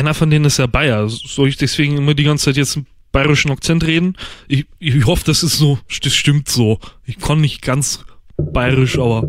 [0.00, 1.08] einer von denen ist ja Bayer.
[1.08, 4.16] Soll ich deswegen immer die ganze Zeit jetzt einen bayerischen Akzent reden?
[4.48, 6.78] Ich, ich hoffe, das ist so, das stimmt so.
[7.04, 8.04] Ich kann nicht ganz
[8.38, 9.28] bayerisch, aber.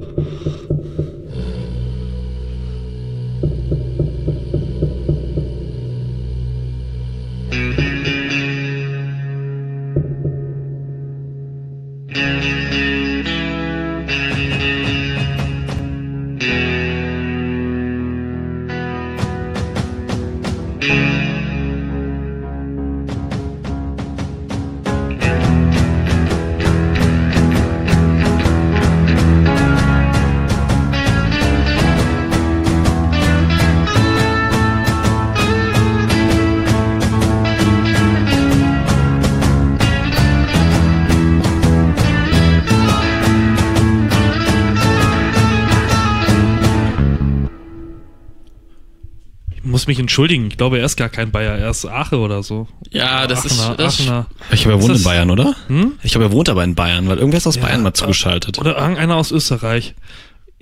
[49.91, 50.47] Mich entschuldigen.
[50.47, 51.57] Ich glaube, er ist gar kein Bayer.
[51.57, 52.67] Er ist Aache oder so.
[52.91, 53.79] Ja, das Aachener, ist.
[53.79, 54.25] Das Aachener.
[54.51, 55.55] Ich habe ja wohnt in das- Bayern, oder?
[55.67, 55.93] Hm?
[56.03, 57.93] Ich habe ja wohnt aber in Bayern, weil irgendwer ist aus Ja, Bayern mal äh,
[57.93, 58.57] zugeschaltet.
[58.59, 59.93] Oder irgendeiner aus Österreich.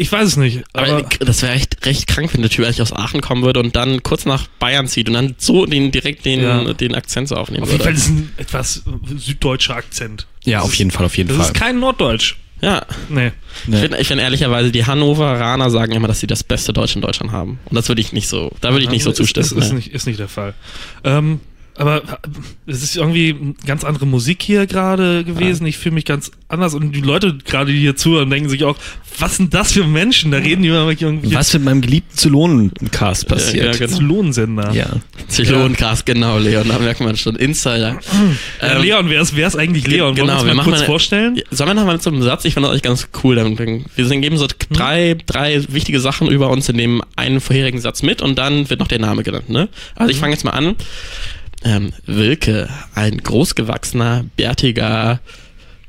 [0.02, 0.64] Ich weiß es nicht.
[0.74, 3.60] Aber, aber das wäre echt recht krank, wenn der Typ eigentlich aus Aachen kommen würde
[3.60, 6.74] und dann kurz nach Bayern zieht und dann so den direkt den, Ja.
[6.74, 7.98] den Akzent so aufnehmen auf jeden Fall würde.
[8.00, 8.84] ist es ein etwas
[9.18, 10.26] süddeutscher Akzent.
[10.46, 11.46] ja, Das auf ist- jeden Fall, auf jeden Das Fall.
[11.48, 12.38] ist kein Norddeutsch.
[12.62, 13.32] Ja, Nee.
[13.68, 17.02] ich finde ich find ehrlicherweise, die Hannoveraner sagen immer, dass sie das beste Deutsch in
[17.02, 17.60] Deutschland haben.
[17.66, 19.46] Und das würde ich nicht so, da würde ich nicht so Ist- zustimmen.
[19.46, 19.76] Ist, ist, ne?
[19.76, 20.54] nicht, ist nicht der Fall.
[21.04, 21.40] Ähm,
[21.80, 22.04] aber äh,
[22.68, 25.66] es ist irgendwie eine ganz andere Musik hier gerade gewesen.
[25.66, 26.74] Ich fühle mich ganz anders.
[26.76, 28.78] Und die Leute gerade, die hier zuhören, denken sich auch,
[29.18, 30.32] was sind das für Menschen?
[30.32, 33.80] Da reden die immer irgendwie Was mit meinem geliebten Zylonen-Cast passiert?
[33.80, 34.00] ja, genau.
[34.00, 34.72] Lohnsender.
[34.74, 34.88] Ja.
[35.28, 37.36] Zylonencast, genau, Leon, da merkt man schon.
[37.36, 38.00] Insider.
[38.62, 40.16] Äh, Ähm, Leon, wer ist, wer ist eigentlich Leon?
[40.16, 41.36] genau, Wollen wir wir uns mal kurz mal- vorstellen?
[41.38, 42.46] Ja, Sollen wir noch mal zum Satz?
[42.46, 43.36] Ich finde das eigentlich ganz cool.
[43.96, 48.02] Wir sind- geben so drei, drei wichtige Sachen über uns in dem einen vorherigen Satz
[48.04, 49.50] mit und dann wird noch der Name genannt.
[49.50, 49.70] Ne?
[49.96, 50.76] Also ich fange jetzt mal an.
[51.64, 55.20] Ähm, Wilke, ein großgewachsener, bärtiger,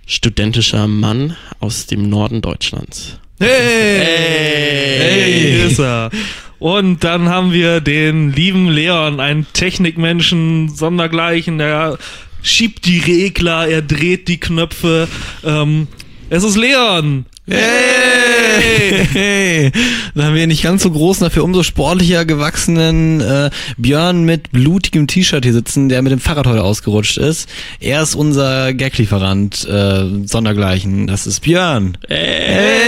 [0.06, 3.18] studentischer Mann aus dem Norden Deutschlands.
[3.38, 3.48] Hey!
[3.48, 5.00] Hey!
[5.00, 6.10] Hey, ist er.
[6.58, 11.98] Und dann haben wir den lieben Leon, einen Technikmenschen sondergleichen, der
[12.42, 15.08] schiebt die Regler, er dreht die Knöpfe.
[15.44, 15.88] Ähm,
[16.28, 17.24] es ist Leon!
[17.50, 19.04] Hey!
[19.12, 19.72] hey!
[20.14, 25.06] Dann haben wir nicht ganz so großen, dafür umso sportlicher gewachsenen äh, Björn mit blutigem
[25.06, 27.48] T-Shirt hier sitzen, der mit dem Fahrrad heute ausgerutscht ist.
[27.80, 31.06] Er ist unser Gaglieferant, äh, sondergleichen.
[31.06, 31.98] Das ist Björn.
[32.08, 32.80] Hey!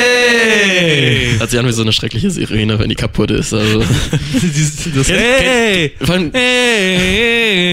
[1.38, 3.52] Hört sich an wie so eine schreckliche Sirene, wenn die kaputt ist.
[3.52, 3.80] Also.
[4.32, 5.92] das, das, Kennt- hey!
[6.00, 7.72] Vor allem, Hey!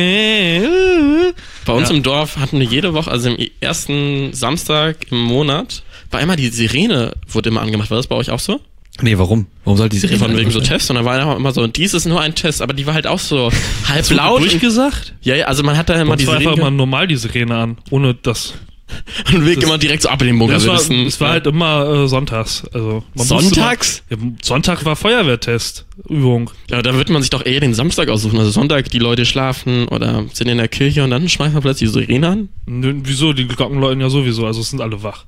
[1.69, 1.95] Bei uns Ja.
[1.95, 6.47] im Dorf hatten wir jede Woche, also im ersten Samstag im Monat, war immer die
[6.49, 7.89] Sirene, wurde immer angemacht.
[7.91, 8.59] War das bei euch auch so?
[9.01, 9.45] Nee, warum?
[9.63, 10.89] Warum sollte die Serie Von wegen so Tests.
[10.89, 13.07] Und dann war einfach immer so, dies ist nur ein Test, aber die war halt
[13.07, 13.51] auch so
[13.87, 14.41] halb laut.
[14.41, 15.13] Durchgesagt?
[15.21, 17.15] Ja, ja, also man hat da immer Und die zwar einfach Sirene mal normal die
[17.15, 18.55] Sirene an, ohne das.
[19.33, 20.55] und Weg das- immer direkt so ab in den Bunker.
[20.55, 22.63] Es Wir war, wissen- es war halt immer äh, sonntags.
[22.73, 24.03] Also Sonntags?
[24.09, 26.49] Mal, ja, Sonntag war Feuerwehrtest, Übung.
[26.69, 28.37] Ja, da wird man sich doch eher den Samstag aussuchen.
[28.39, 31.89] Also Sonntag, die Leute schlafen oder sind in der Kirche und dann schmeißt man plötzlich
[31.91, 32.49] die Sirene an.
[32.65, 33.33] Nö, Wieso?
[33.33, 35.25] Die Glocken läuten ja sowieso, also es sind alle wach.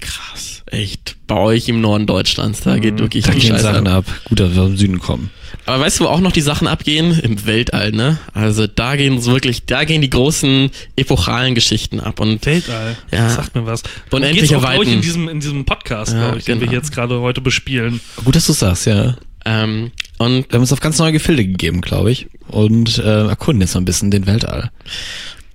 [0.00, 0.47] Krass.
[0.70, 1.16] Echt.
[1.26, 4.04] Bei euch im Norden Deutschlands, da geht wirklich Da die gehen Scheiße Sachen ab.
[4.08, 4.20] ab.
[4.24, 5.30] Gut, dass wir aus dem Süden kommen.
[5.66, 7.18] Aber weißt du, wo auch noch die Sachen abgehen?
[7.20, 8.18] Im Weltall, ne?
[8.32, 12.20] Also da gehen wirklich, da gehen die großen epochalen Geschichten ab.
[12.20, 12.96] Und Weltall.
[13.10, 13.24] Ja.
[13.26, 13.82] Das sagt mir was.
[14.10, 14.88] Unendliche Weiten.
[14.90, 16.78] in diesem, in diesem Podcast, Ja, glaube ich, den wir genau.
[16.78, 18.00] jetzt gerade heute bespielen.
[18.24, 19.16] Gut, dass du sagst, ja.
[19.44, 22.26] ähm, und Wir haben uns auf ganz neue Gefilde gegeben, glaube ich.
[22.48, 24.70] Und äh, erkunden jetzt mal ein bisschen den Weltall.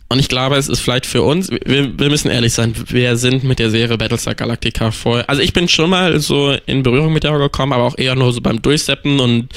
[0.10, 3.44] Und ich glaube, es ist vielleicht für uns, wir, wir müssen ehrlich sein, wir sind
[3.44, 5.24] mit der Serie Battlestar Galactica voll.
[5.28, 8.32] Also ich bin schon mal so in Berührung mit der gekommen, aber auch eher nur
[8.32, 9.50] so beim Durchseppen und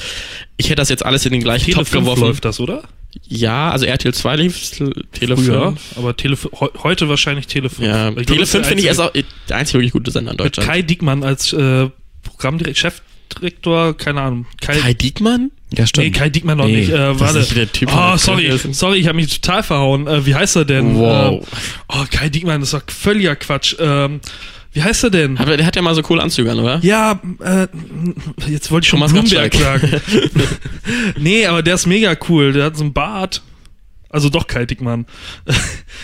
[0.57, 2.21] ich hätte das jetzt alles in den gleichen Tele Topf 5 geworfen.
[2.21, 2.83] läuft das, oder?
[3.27, 4.71] Ja, also RTL 2 lief,
[5.11, 5.67] Tele Früher.
[5.67, 5.97] 5.
[5.97, 7.87] Aber Tele he heute wahrscheinlich Tele 5.
[7.87, 9.11] Ja, Tele das ist der 5 finde ich erst auch
[9.49, 10.67] der einzige wirklich gute Sender in Mit Deutschland.
[10.67, 11.89] Kai Diekmann als äh,
[12.23, 14.45] Programmdirektor, Chefdirektor, keine Ahnung.
[14.61, 15.51] Kai, Kai Diekmann?
[15.75, 16.89] Ja, nee, Kai Diekmann noch Nee, nicht.
[16.89, 17.39] Äh, das warte.
[17.39, 18.73] ist nicht der Typ, oh, sorry, ist.
[18.73, 20.07] sorry, ich habe mich total verhauen.
[20.07, 20.95] Äh, wie heißt er denn?
[20.95, 21.43] Wow.
[21.43, 21.45] Äh,
[21.89, 23.75] oh, Kai Diekmann, das ist doch völliger Quatsch.
[23.79, 24.21] Ähm,
[24.71, 25.37] wie heißt er denn?
[25.37, 26.79] Aber der hat ja mal so coole Anzüge an, oder?
[26.83, 27.67] Ja, äh,
[28.47, 30.01] jetzt wollte ich schon Thomas Bloomberg sagen.
[31.17, 32.53] nee, aber der ist mega cool.
[32.53, 33.41] Der hat so einen Bart.
[34.09, 35.05] Also doch Kai Dickmann.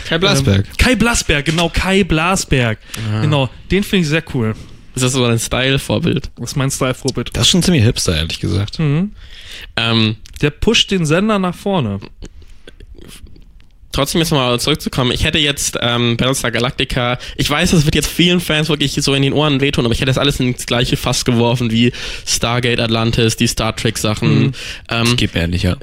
[0.10, 0.66] Kai Blasberg.
[0.66, 2.80] Ähm, Kai Blasberg, genau, Kai Blasberg.
[3.14, 3.22] Ah.
[3.22, 4.56] Genau, den finde ich sehr cool.
[4.96, 6.30] Ist das so ein Style-Vorbild?
[6.36, 7.30] Das ist mein Style-Vorbild.
[7.34, 8.78] Das ist schon ziemlich hipster, ehrlich gesagt.
[8.80, 9.12] Mhm.
[9.76, 12.00] Ähm, Der pusht den Sender nach vorne.
[13.92, 18.08] trotzdem jetzt mal zurückzukommen, ich hätte jetzt ähm, Battlestar Galactica, ich weiß, das wird jetzt
[18.08, 20.98] vielen Fans wirklich so in den Ohren wehtun, aber ich hätte das alles ins gleiche
[20.98, 21.92] Fass geworfen wie
[22.26, 24.40] Stargate Atlantis, die Star Trek Sachen.
[24.40, 24.52] Mhm.
[24.90, 25.78] Ähm, Das geht mir ähnlich, ja.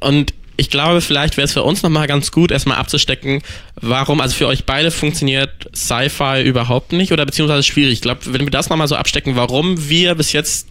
[0.00, 3.42] und ich glaube, vielleicht wäre es für uns nochmal ganz gut, erstmal abzustecken,
[3.76, 7.92] warum, also für euch beide funktioniert Sci-Fi überhaupt nicht oder beziehungsweise schwierig.
[7.94, 10.66] Ich glaube, wenn wir das nochmal so abstecken, warum wir bis jetzt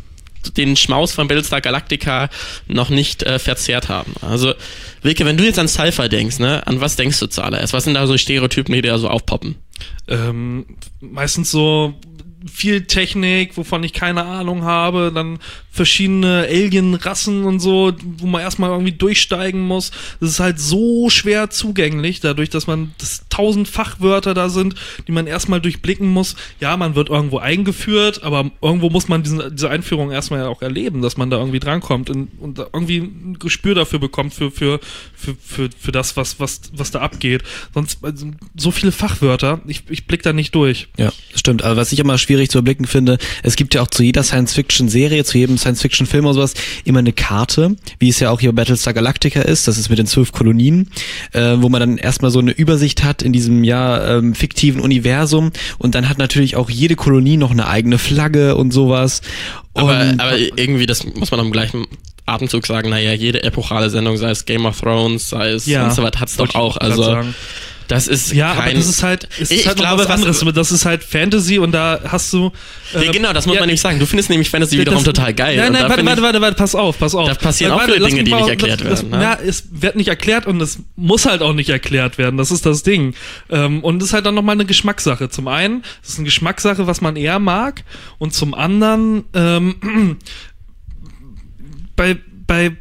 [0.57, 2.29] den Schmaus von Battlestar Galactica
[2.67, 4.13] noch nicht äh, verzehrt haben.
[4.21, 4.53] Also,
[5.01, 7.73] Wilke, wenn du jetzt an Sci-Fi denkst, ne, an was denkst du zuallererst?
[7.73, 9.55] Was sind da so Stereotypen, die dir so aufpoppen?
[10.07, 10.65] Ähm,
[10.99, 11.93] meistens so
[12.51, 15.39] viel Technik, wovon ich keine Ahnung habe, dann
[15.71, 19.91] verschiedene Alien-Rassen und so, wo man erstmal irgendwie durchsteigen muss.
[20.19, 24.75] Das ist halt so schwer zugänglich, dadurch, dass man dass tausend Fachwörter da sind,
[25.07, 26.35] die man erstmal durchblicken muss.
[26.59, 30.61] Ja, man wird irgendwo eingeführt, aber irgendwo muss man diesen, diese Einführung erstmal ja auch
[30.61, 34.79] erleben, dass man da irgendwie drankommt und, und irgendwie ein Gespür dafür bekommt für, für,
[35.13, 37.43] für, für, für das, was, was, was da abgeht.
[37.73, 40.87] Sonst also, so viele Fachwörter, ich, ich blick da nicht durch.
[40.97, 41.63] Ja, das stimmt.
[41.63, 45.23] Aber was ich immer schwierig zu erblicken finde, es gibt ja auch zu jeder Science-Fiction-Serie,
[45.23, 46.53] zu jedem Science-Fiction-Film oder sowas,
[46.85, 49.67] immer eine Karte, wie es ja auch hier Battlestar Galactica ist.
[49.67, 50.89] Das ist mit den zwölf Kolonien,
[51.33, 55.51] äh, wo man dann erstmal so eine Übersicht hat in diesem ja ähm, fiktiven Universum.
[55.77, 59.21] Und dann hat natürlich auch jede Kolonie noch eine eigene Flagge und sowas.
[59.73, 61.85] Aber, und, aber irgendwie, das muss man am gleichen
[62.25, 65.93] Atemzug sagen, naja, jede epochale Sendung, sei es Game of Thrones, sei es Ja, und
[65.93, 66.77] so was, hat's doch auch.
[66.77, 67.17] Also.
[67.89, 70.15] Das ist Ja, kein, aber das ist halt, es Ich ist halt glaube, was was-
[70.39, 70.53] anderes.
[70.55, 72.51] Das ist halt Fantasy und da hast du.
[72.93, 73.99] Ja, ähm, genau, das muss ja, man nämlich sagen.
[73.99, 75.57] Du findest nämlich Fantasy das- wiederum total geil.
[75.57, 77.27] Nein, nein, warte, warte, warte, warte, pass auf, pass auf.
[77.27, 79.21] Da passieren auch Warte, viele lass Dinge, die mal- nicht erklärt das, werden, ne?
[79.23, 82.37] Ja, es wird nicht erklärt und es muss halt auch nicht erklärt werden.
[82.37, 83.15] Das ist das Ding.
[83.49, 85.29] Ähm, und das ist halt dann nochmal eine Geschmackssache.
[85.29, 87.83] Zum einen, das ist eine Geschmackssache, was man eher mag.
[88.19, 90.17] Und zum anderen, ähm,
[91.95, 92.71] bei, bei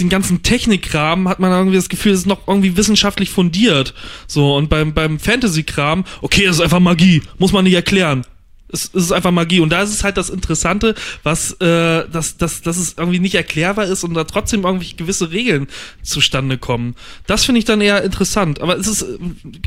[0.00, 3.94] den ganzen Technikkram hat man irgendwie das Gefühl, es ist noch irgendwie wissenschaftlich fundiert.
[4.26, 8.24] So, und beim, beim Fantasy-Kram, okay, es ist einfach Magie, muss man nicht erklären.
[8.70, 9.60] Es, es ist einfach Magie.
[9.60, 13.34] Und da ist es halt das Interessante, was, äh, dass, dass, dass es irgendwie nicht
[13.34, 15.68] erklärbar ist und da trotzdem irgendwie gewisse Regeln
[16.02, 16.94] zustande kommen.
[17.26, 18.60] Das finde ich dann eher interessant.
[18.60, 19.18] Aber es ist äh,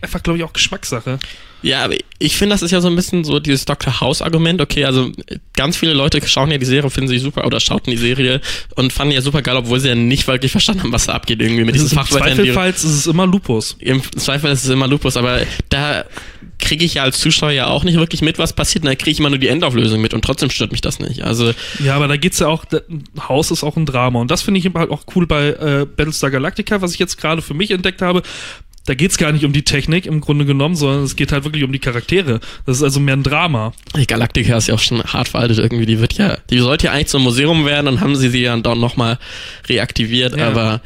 [0.01, 1.19] einfach, glaube ich, auch Geschmackssache.
[1.63, 4.01] Ja, aber ich finde, das ist ja so ein bisschen so dieses Dr.
[4.01, 4.61] House-Argument.
[4.61, 5.11] Okay, also
[5.53, 8.41] ganz viele Leute schauen ja die Serie, finden sie super oder schauten die Serie
[8.75, 11.39] und fanden ja super geil, obwohl sie ja nicht wirklich verstanden haben, was da abgeht
[11.39, 12.29] irgendwie mit diesen Im Fachwörtern.
[12.29, 13.75] die- Zweifelfalls ist es immer Lupus.
[13.79, 16.03] Im Zweifel ist es immer Lupus, aber da
[16.61, 18.83] kriege ich ja als Zuschauer ja auch nicht wirklich mit, was passiert.
[18.85, 21.23] Und da kriege ich immer nur die Endauflösung mit und trotzdem stört mich das nicht.
[21.23, 21.51] Also
[21.83, 22.63] Ja, aber da geht's ja auch,
[23.27, 24.19] Haus ist auch ein Drama.
[24.21, 27.41] Und das finde ich halt auch cool bei äh, Battlestar Galactica, was ich jetzt gerade
[27.41, 28.21] für mich entdeckt habe.
[28.87, 31.63] Da geht's gar nicht um die Technik im Grunde genommen, sondern es geht halt wirklich
[31.63, 32.39] um die Charaktere.
[32.65, 33.73] Das ist also mehr ein Drama.
[33.95, 35.85] die Galactica ist ja auch schon hart veraltet irgendwie.
[35.85, 38.57] Die wird ja, die sollte ja eigentlich zum Museum werden und haben sie sie ja
[38.57, 39.19] dann nochmal
[39.69, 40.47] reaktiviert, Ja.
[40.47, 40.81] aber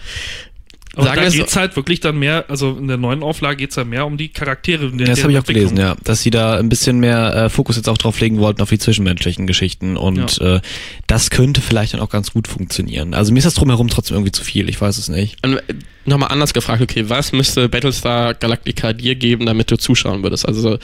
[0.96, 3.76] Aber Sagen da so- geht's halt wirklich dann mehr, also in der neuen Auflage geht's
[3.76, 4.86] ja mehr um die Charaktere.
[4.86, 5.96] in der- das habe ich auch gelesen, ja.
[6.04, 8.80] Dass sie da ein bisschen mehr äh, Fokus jetzt auch drauf legen wollten auf die
[8.80, 10.62] zwischenmenschlichen Geschichten und äh,
[11.08, 13.14] das könnte vielleicht dann auch ganz gut funktionieren.
[13.14, 15.38] Also mir ist das drumherum trotzdem irgendwie zu viel, ich weiß es nicht.
[15.46, 15.62] Und, äh,
[16.08, 20.48] Nochmal anders gefragt, okay, was müsste Battlestar Galactica dir geben, damit du zuschauen würdest?
[20.48, 20.78] Also,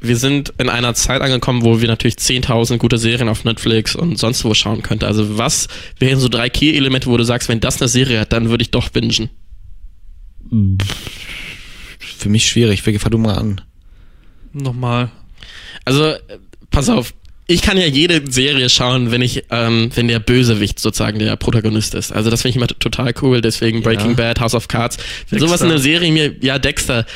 [0.00, 4.18] wir sind in einer Zeit angekommen, wo wir natürlich 10.000 gute Serien auf Netflix und
[4.18, 5.04] sonst wo schauen könnten.
[5.04, 5.68] Also, was
[6.00, 8.72] wären so drei Key-Elemente, wo du sagst, wenn das eine Serie hat, dann würde ich
[8.72, 9.30] doch bingen?
[12.18, 13.60] Für mich schwierig, Vicky, fahr du mal an.
[14.52, 15.10] Nochmal.
[15.84, 16.18] Also, äh,
[16.70, 17.12] pass auf.
[17.48, 21.94] Ich kann ja jede Serie schauen, wenn ich, ähm, wenn der Bösewicht sozusagen der Protagonist
[21.94, 22.10] ist.
[22.12, 23.40] Also das finde ich immer total cool.
[23.40, 24.96] Deswegen Breaking Bad, House of Cards.
[25.30, 27.06] Wenn sowas in der Serie mir, ja Dexter,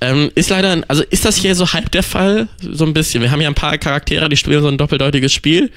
[0.00, 3.20] ähm, ist leider, ein- also ist das hier so halb der Fall, so ein bisschen.
[3.20, 5.72] Wir haben ja ein paar Charaktere, die spielen so ein doppeldeutiges Spiel,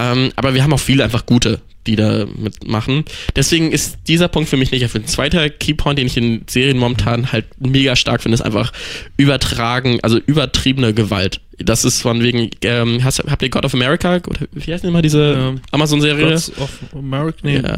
[0.00, 3.04] ähm, aber wir haben auch viele einfach gute, die da mitmachen.
[3.36, 5.04] Deswegen ist dieser Punkt für mich nicht erfüllt.
[5.04, 8.72] Ein zweiter Keypoint, den ich in Serien momentan halt mega stark finde, ist einfach
[9.16, 11.40] übertragen, also übertriebene Gewalt.
[11.62, 14.90] Das ist von wegen, ähm, hast, habt ihr God of America, oder wie heißt denn
[14.90, 16.30] immer diese Ähm, Amazon-Serie?
[16.30, 17.76] Gods of America, nee, Ja.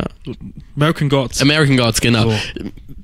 [0.76, 1.43] American Gods.
[1.43, 2.31] American Gods, genau.
[2.31, 2.38] So.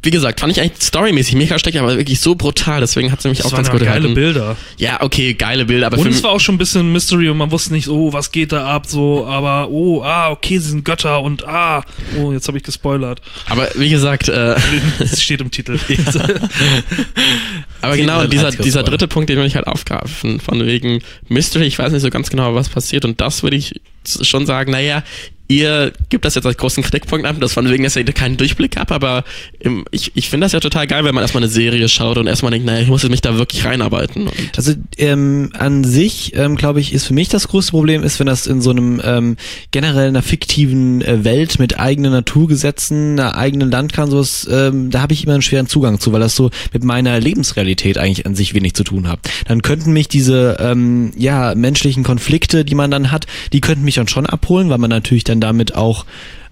[0.05, 3.29] Wie gesagt, fand ich eigentlich storymäßig mega stark, aber wirklich so brutal, deswegen hat sie
[3.29, 4.15] mich Das auch ganz ja gut geile gehalten.
[4.15, 4.57] Bilder.
[4.77, 7.51] Ja, okay, geile Bilder, aber Und es war auch schon ein bisschen Mystery und man
[7.51, 11.23] wusste nicht, oh, was geht da ab, so, aber, oh, ah, okay, sie sind Götter
[11.23, 11.83] und, ah,
[12.19, 13.21] oh, jetzt habe ich gespoilert.
[13.49, 14.57] aber wie gesagt, äh,
[14.99, 15.79] Es steht im Titel.
[17.81, 21.65] aber genau, man dieser, dieser dritte Punkt, den will ich halt aufgreifen, von wegen Mystery,
[21.65, 25.03] ich weiß nicht so ganz genau, was passiert und das würde ich schon sagen, naja,
[25.49, 28.77] ihr gebt das jetzt als großen Kritikpunkt ab, dass von wegen, dass ihr keinen Durchblick
[28.77, 29.25] habt, aber
[29.61, 32.27] ähm, ich, ich finde das ja total geil, wenn man erstmal eine Serie schaut und
[32.27, 34.29] erstmal denkt, naja, ich muss mich da wirklich reinarbeiten.
[34.57, 38.27] Also ähm, an sich, ähm, glaube ich, ist für mich das größte Problem, ist, wenn
[38.27, 39.37] das in so einem ähm,
[39.71, 45.13] generell einer fiktiven äh, Welt mit eigenen Naturgesetzen, einer eigenen Landkarte, sowas, ähm, da habe
[45.13, 48.55] ich immer einen schweren Zugang zu, weil das so mit meiner Lebensrealität eigentlich an sich
[48.55, 49.21] wenig zu tun hat.
[49.47, 53.95] Dann könnten mich diese ähm, ja menschlichen Konflikte, die man dann hat, die könnten mich
[53.95, 56.05] dann schon abholen, weil man natürlich dann damit auch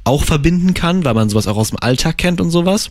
[0.05, 2.91] auch verbinden kann, weil man sowas auch aus dem Alltag kennt und sowas.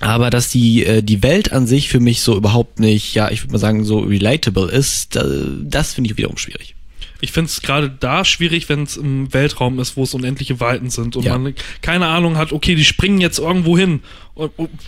[0.00, 3.42] Aber dass die, äh, die Welt an sich für mich so überhaupt nicht, ja, ich
[3.42, 5.24] würde mal sagen, so relatable ist, da,
[5.62, 6.74] das finde ich wiederum schwierig.
[7.20, 10.88] Ich finde es gerade da schwierig, wenn es im Weltraum ist, wo es unendliche Weiten
[10.88, 11.36] sind und Ja.
[11.36, 14.02] man keine Ahnung hat, okay, die springen jetzt irgendwo hin.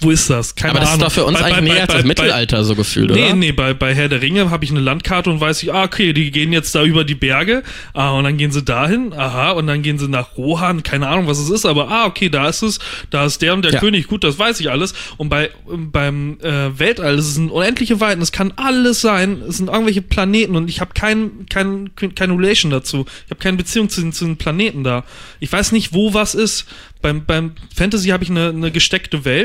[0.00, 0.54] Wo ist das?
[0.54, 1.04] Keine aber das ist Ahnung.
[1.08, 3.34] doch für uns Bei- eigentlich bei- näher als bei- das Mittelalter so gefühlt, Nee, oder?
[3.36, 6.12] nee, bei, bei Herr der Ringe habe ich eine Landkarte und weiß ich, ah, okay,
[6.12, 9.66] die gehen jetzt da über die Berge, ah, und dann gehen sie dahin, aha, und
[9.66, 12.62] dann gehen sie nach Rohan, keine Ahnung, was es ist, aber ah, okay, da ist
[12.62, 12.78] es,
[13.10, 13.80] da ist der und der Ja.
[13.80, 14.94] König, gut, das weiß ich alles.
[15.16, 19.68] Und bei beim äh, Weltall, es sind unendliche Weiten, es kann alles sein, es sind
[19.68, 23.04] irgendwelche Planeten und ich habe kein, kein, kein Relation dazu.
[23.24, 25.04] Ich habe keine Beziehung zu, den- zu den Planeten da.
[25.40, 26.66] Ich weiß nicht, wo was ist.
[27.02, 29.39] Beim, beim Fantasy habe ich eine, eine gesteckte Welt.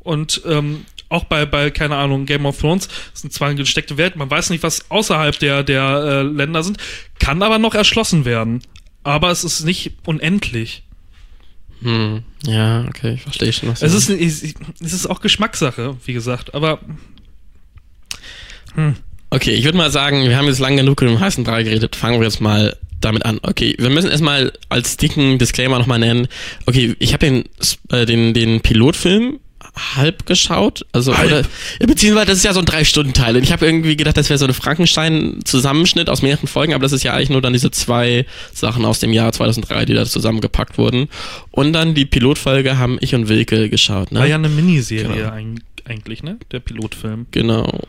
[0.00, 3.96] Und ähm, auch bei, bei, keine Ahnung, Game of Thrones, das sind zwar eine gesteckte
[3.96, 6.78] Welt, man weiß nicht, was außerhalb der, der äh, Länder sind,
[7.18, 8.62] kann aber noch erschlossen werden.
[9.02, 10.82] Aber es ist nicht unendlich.
[11.82, 13.68] Hm, ja, okay, ich verstehe schon.
[13.68, 16.80] Was Es ist, es ist auch Geschmackssache, wie gesagt, aber
[19.34, 21.96] Okay, ich würde mal sagen, wir haben jetzt lang genug über den heißen Brei geredet.
[21.96, 23.38] Fangen wir jetzt mal damit an.
[23.42, 26.28] Okay, wir müssen erstmal als dicken Disclaimer nochmal nennen.
[26.66, 27.44] Okay, ich habe den,
[27.90, 29.40] äh, den, den Pilotfilm
[29.96, 30.86] halb geschaut.
[30.92, 31.26] Also, Halb?
[31.26, 31.42] oder,
[31.86, 33.36] beziehungsweise das ist ja so ein Drei-Stunden-Teil.
[33.36, 36.92] Und ich habe irgendwie gedacht, das wäre so eine Frankenstein-Zusammenschnitt aus mehreren Folgen, aber das
[36.92, 40.78] ist ja eigentlich nur dann diese zwei Sachen aus dem Jahr 2003, die da zusammengepackt
[40.78, 41.08] wurden.
[41.50, 44.12] Und dann die Pilotfolge haben ich und Wilke geschaut.
[44.12, 44.20] Ne?
[44.20, 45.28] war ja eine Miniserie Genau.
[45.30, 46.38] eig- eigentlich, ne?
[46.52, 47.26] Der Pilotfilm.
[47.32, 47.80] Genau.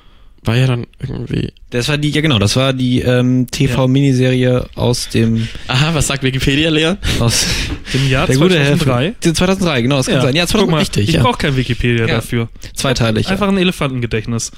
[0.45, 1.51] War ja dann irgendwie.
[1.71, 6.23] Das war die, ja genau, das war die ähm, TV-Miniserie aus dem, Aha, was sagt
[6.23, 6.97] Wikipedia, Leon?
[7.19, 7.45] aus
[7.93, 9.15] Im Jahr der gute 2003.
[9.21, 10.35] Herr, 2003, genau, das kann sein.
[10.35, 11.23] Ja, Guck 2003, mal, richtig, ich ja.
[11.23, 12.15] brauche kein Wikipedia Ja.
[12.15, 12.49] dafür.
[12.73, 13.27] Zweiteilig.
[13.29, 14.51] Einfach ein Elefantengedächtnis.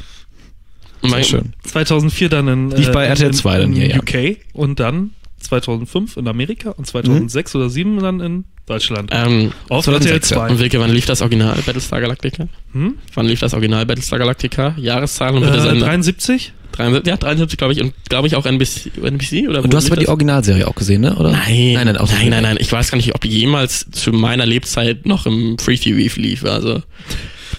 [1.03, 1.53] Sehr schön.
[1.63, 3.97] 2004 dann in, Lief bei in- RTL in, 2 dann in hier, ja.
[3.97, 9.09] UK und dann 2005 in Amerika und 2006 oder 2007 dann in Deutschland.
[9.13, 10.47] Ähm, Auf 2006, RTL ja.
[10.47, 10.53] 2.
[10.53, 12.47] und Wilke, wann lief das Original Battlestar Galactica?
[12.73, 12.95] Hm?
[13.15, 14.75] Wann lief das Original Battlestar Galactica?
[14.77, 15.85] Jahreszahl und bitte Äh, Sender.
[15.85, 16.53] 73?
[16.73, 19.87] 73, ja, 73, glaube ich, und glaube ich auch NBC, NBC oder Und du hast
[19.87, 20.07] aber die?
[20.07, 21.15] Originalserie auch gesehen, ne?
[21.15, 21.31] Oder?
[21.31, 22.57] Nein, nein, nein, auch nein, nein, nein.
[22.59, 26.43] Ich weiß gar nicht, ob die jemals zu meiner Lebzeit noch im Free TV lief.
[26.45, 26.83] Also,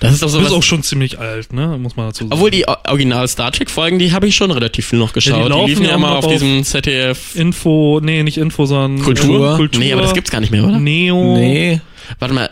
[0.01, 1.77] das ist Du so bist auch schon ziemlich alt, ne?
[1.79, 2.33] Muss man dazu sagen.
[2.33, 5.45] Obwohl die Original Star Trek Folgen, die habe ich schon relativ viel noch geschaut.
[5.45, 9.05] die, laufen liefen ja ja immer auf, auf diesem ZDF Info, nee, nicht Info, sondern
[9.05, 9.57] Kultur.
[9.57, 9.81] Kultur.
[9.83, 10.79] Nee, aber das gibt's gar nicht mehr, oder?
[10.79, 11.35] Neo.
[11.37, 11.81] Nee.
[12.19, 12.51] Warte mal.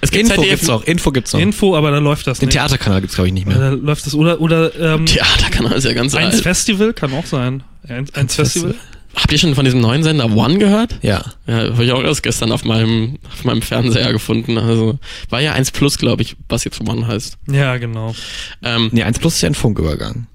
[0.00, 1.40] Es gibt Info ZDF gibt's noch, Info gibt's noch.
[1.40, 2.56] Info, aber da läuft das Den nicht.
[2.56, 3.70] Theaterkanal gibt's glaube ich nicht Da mehr.
[3.72, 6.42] läuft das oder oder ähm, Theaterkanal ist ja ganz eins alt.
[6.42, 7.62] Festival kann auch sein.
[7.88, 8.74] Eins, eins Festival.
[9.14, 10.98] Habt ihr schon von diesem neuen Sender One gehört?
[11.02, 11.24] Ja.
[11.46, 14.58] Ja, habe ich auch erst gestern auf meinem, auf meinem Fernseher gefunden.
[14.58, 14.98] Also
[15.30, 17.38] war ja 1 Plus, glaube ich, was jetzt One heißt.
[17.50, 18.14] Ja, genau.
[18.62, 20.26] Ähm, Nee, 1 Plus ist ja ein Funkübergang.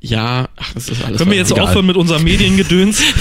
[0.00, 1.18] ja, ach, das ist alles.
[1.18, 1.64] Können wir jetzt egal.
[1.66, 3.00] aufhören mit unserem Mediengedöns?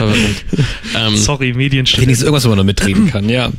[0.96, 2.06] ähm, Sorry, Wenigstens Medienstelle.
[2.12, 3.50] irgendwas, wo man noch mitreden kann, ja.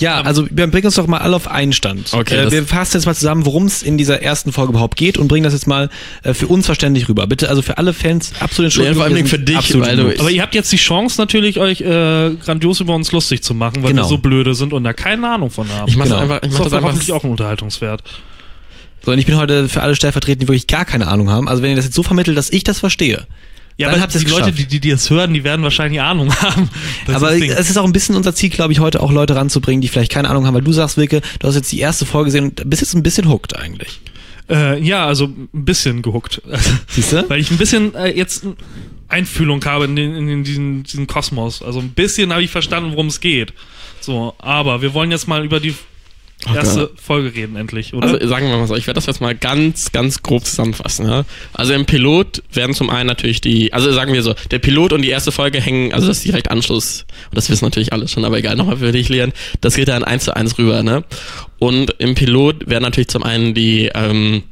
[0.00, 2.12] Ja, also wir bringen uns doch mal alle auf einen Stand.
[2.14, 5.18] Okay, äh, wir fassen jetzt mal zusammen, worum es in dieser ersten Folge überhaupt geht
[5.18, 5.90] und bringen das jetzt mal
[6.22, 7.26] äh, für uns verständlich rüber.
[7.26, 10.20] Bitte, also für alle Fans absolut Ja, vor allem für dich, absolut weil du-.
[10.20, 13.82] Aber ihr habt jetzt die Chance natürlich, euch äh, grandios über uns lustig zu machen,
[13.82, 14.02] weil Genau.
[14.04, 15.88] wir so blöde sind und da keine Ahnung von haben.
[15.88, 16.16] ich mach Genau.
[16.16, 16.88] das einfach, ich ist mach doch das einfach.
[16.88, 18.02] hoffentlich auch ein Unterhaltungswert.
[19.04, 21.46] So, und ich bin heute für alle stellvertretend, die wirklich gar keine Ahnung haben.
[21.46, 23.26] Also wenn ihr das jetzt so vermittelt, dass ich das verstehe.
[23.76, 26.32] Ja, Dann aber habt die Leute, die, die, die das hören, die werden wahrscheinlich Ahnung
[26.40, 26.70] haben.
[27.06, 29.34] Das Aber ist es ist auch ein bisschen unser Ziel, glaube ich, heute auch Leute
[29.34, 32.06] ranzubringen, die vielleicht keine Ahnung haben, weil du sagst, Wilke, du hast jetzt die erste
[32.06, 34.00] Folge gesehen und bist jetzt ein bisschen hooked eigentlich.
[34.48, 36.40] Äh, ja, also ein bisschen gehuckt.
[36.88, 37.28] Siehst du?
[37.28, 38.46] Weil ich ein bisschen äh, jetzt
[39.08, 41.62] Einfühlung habe in, den, in diesen, diesen Kosmos.
[41.62, 43.54] Also ein bisschen habe ich verstanden, worum es geht.
[44.00, 45.74] So, aber wir wollen jetzt mal über die
[46.52, 48.08] erste Folge reden, endlich, oder?
[48.08, 51.06] Also sagen wir mal so, ich werde das jetzt mal ganz, ganz grob zusammenfassen.
[51.06, 51.24] Ja?
[51.52, 55.02] Also im Pilot werden zum einen natürlich die, also sagen wir so, der Pilot und
[55.02, 58.24] die erste Folge hängen, also das ist direkt Anschluss, und das wissen natürlich alle schon,
[58.24, 61.04] aber egal, nochmal für dich, Leon, das geht dann eins zu eins rüber, ne?
[61.58, 64.42] Und im Pilot werden natürlich zum einen die, ähm,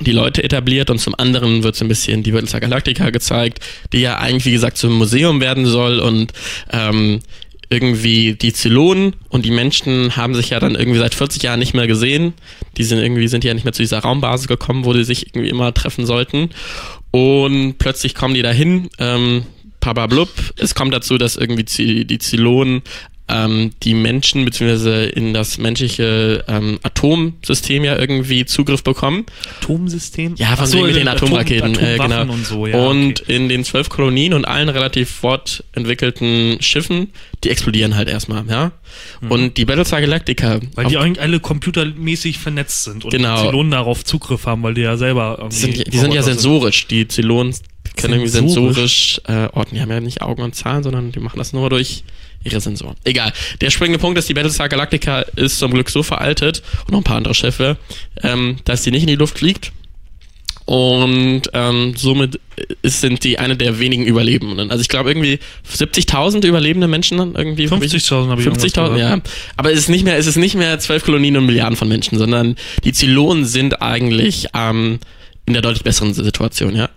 [0.00, 3.60] die Leute etabliert und zum anderen wird so ein bisschen die Battlestar Galactica gezeigt,
[3.92, 6.32] die ja eigentlich, wie gesagt, zum Museum werden soll und
[6.72, 7.20] ähm,
[7.70, 11.72] irgendwie die Zylonen und die Menschen haben sich ja dann irgendwie seit 40 Jahren nicht
[11.72, 12.34] mehr gesehen.
[12.76, 15.50] Die sind irgendwie, sind ja nicht mehr zu dieser Raumbasis gekommen, wo die sich irgendwie
[15.50, 16.50] immer treffen sollten.
[17.12, 18.90] Und plötzlich kommen die dahin.
[18.98, 19.44] Ähm,
[19.80, 20.28] papablub.
[20.56, 22.82] Es kommt dazu, dass irgendwie die Zylonen
[23.30, 29.26] ähm, die Menschen beziehungsweise in das menschliche ähm, Atomsystem ja irgendwie Zugriff bekommen.
[29.60, 30.34] Atomsystem?
[30.36, 31.74] Ja, von so, mit den Atom- Atomraketen.
[31.78, 32.32] äh, Atomwaffen genau.
[32.32, 32.76] und so, ja.
[32.76, 33.36] und okay.
[33.36, 37.12] in den zwölf Kolonien und allen relativ fortentwickelten Schiffen,
[37.44, 38.72] die explodieren halt erstmal, ja.
[39.28, 40.56] Und die Battlestar Galactica.
[40.56, 40.70] Mhm.
[40.74, 43.36] Weil die eigentlich alle computermäßig vernetzt sind und Genau.
[43.42, 46.86] die Zylonen darauf Zugriff haben, weil die ja selber die sind, die sind ja sensorisch.
[46.88, 47.54] Die Zylonen
[47.96, 49.16] können irgendwie Sensorisch?
[49.16, 49.74] sensorisch äh, orten.
[49.74, 52.04] Die haben ja nicht Augen und Zahlen, sondern die machen das nur durch
[52.44, 52.96] ihre Sensoren.
[53.04, 53.32] Egal.
[53.60, 57.04] Der springende Punkt ist, die Battlestar Galactica ist zum Glück so veraltet und noch ein
[57.04, 57.76] paar andere Schiffe,
[58.22, 59.72] ähm, dass sie nicht in die Luft fliegt.
[60.66, 62.38] Und ähm, somit
[62.82, 64.70] ist, sind die eine der wenigen Überlebenden.
[64.70, 67.66] Also ich glaube irgendwie 70.000 überlebende Menschen dann irgendwie.
[67.66, 69.20] 50.000 habe ich irgendwas 50.000, ja.
[69.56, 72.18] Aber es ist nicht mehr, es ist nicht mehr zwölf Kolonien und Milliarden von Menschen,
[72.18, 72.54] sondern
[72.84, 75.00] die Zylonen sind eigentlich ähm,
[75.46, 76.88] in der deutlich besseren Situation, ja.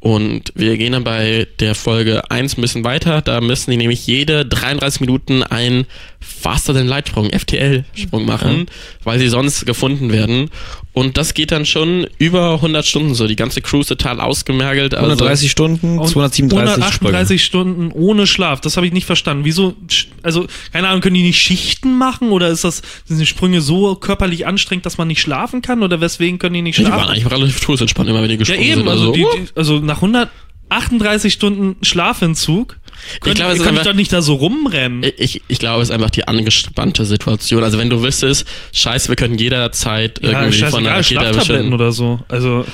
[0.00, 3.20] Und wir gehen dann bei der Folge 1 ein bisschen weiter.
[3.20, 5.86] Da müssen die nämlich jede 33 Minuten einen
[6.20, 8.66] Faster Than Light Sprung, FTL-Sprung machen,
[9.04, 10.50] weil sie sonst gefunden werden.
[10.92, 13.28] Und das geht dann schon über 100 Stunden so.
[13.28, 14.94] Die ganze Crew ist total ausgemergelt.
[14.94, 18.60] Also 130 Stunden, Und 237 138 Stunden ohne Schlaf.
[18.60, 19.44] Das habe ich nicht verstanden.
[19.44, 19.74] Wieso?
[19.88, 22.30] sch- Also, keine Ahnung, können die nicht Schichten machen?
[22.30, 25.84] Oder ist das, sind die Sprünge so körperlich anstrengend, dass man nicht schlafen kann?
[25.84, 27.10] Oder weswegen können die nicht Die waren schlafen?
[27.12, 28.74] eigentlich relativ todesentspannt, immer wenn die Ja, gesprungen eben.
[28.80, 28.88] sind.
[28.88, 32.78] Also, so, die, die, also nach 138 Stunden Schlafentzug
[33.20, 35.04] können, glaube, es ist kann ich einfach- doch nicht da so rumrennen.
[35.18, 37.62] Ich, ich glaube, es ist einfach die angespannte Situation.
[37.64, 41.92] Also wenn du wüsstest, scheiße, wir können jederzeit ja, irgendwie von einer Rakete Schlaftabletten oder
[41.92, 42.20] so.
[42.28, 42.64] Also,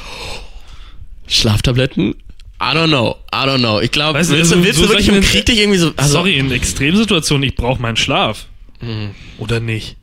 [1.26, 2.14] Schlaftabletten?
[2.60, 3.80] I don't know, I don't know.
[3.80, 5.78] Ich glaube, Weißt du, willst, du, also willst so du wirklich im Krieg dich irgendwie
[5.78, 5.92] so...
[5.96, 8.46] Also, sorry, in Extremsituationen, ich brauche meinen Schlaf.
[8.80, 9.10] Mhm.
[9.38, 9.96] Oder nicht?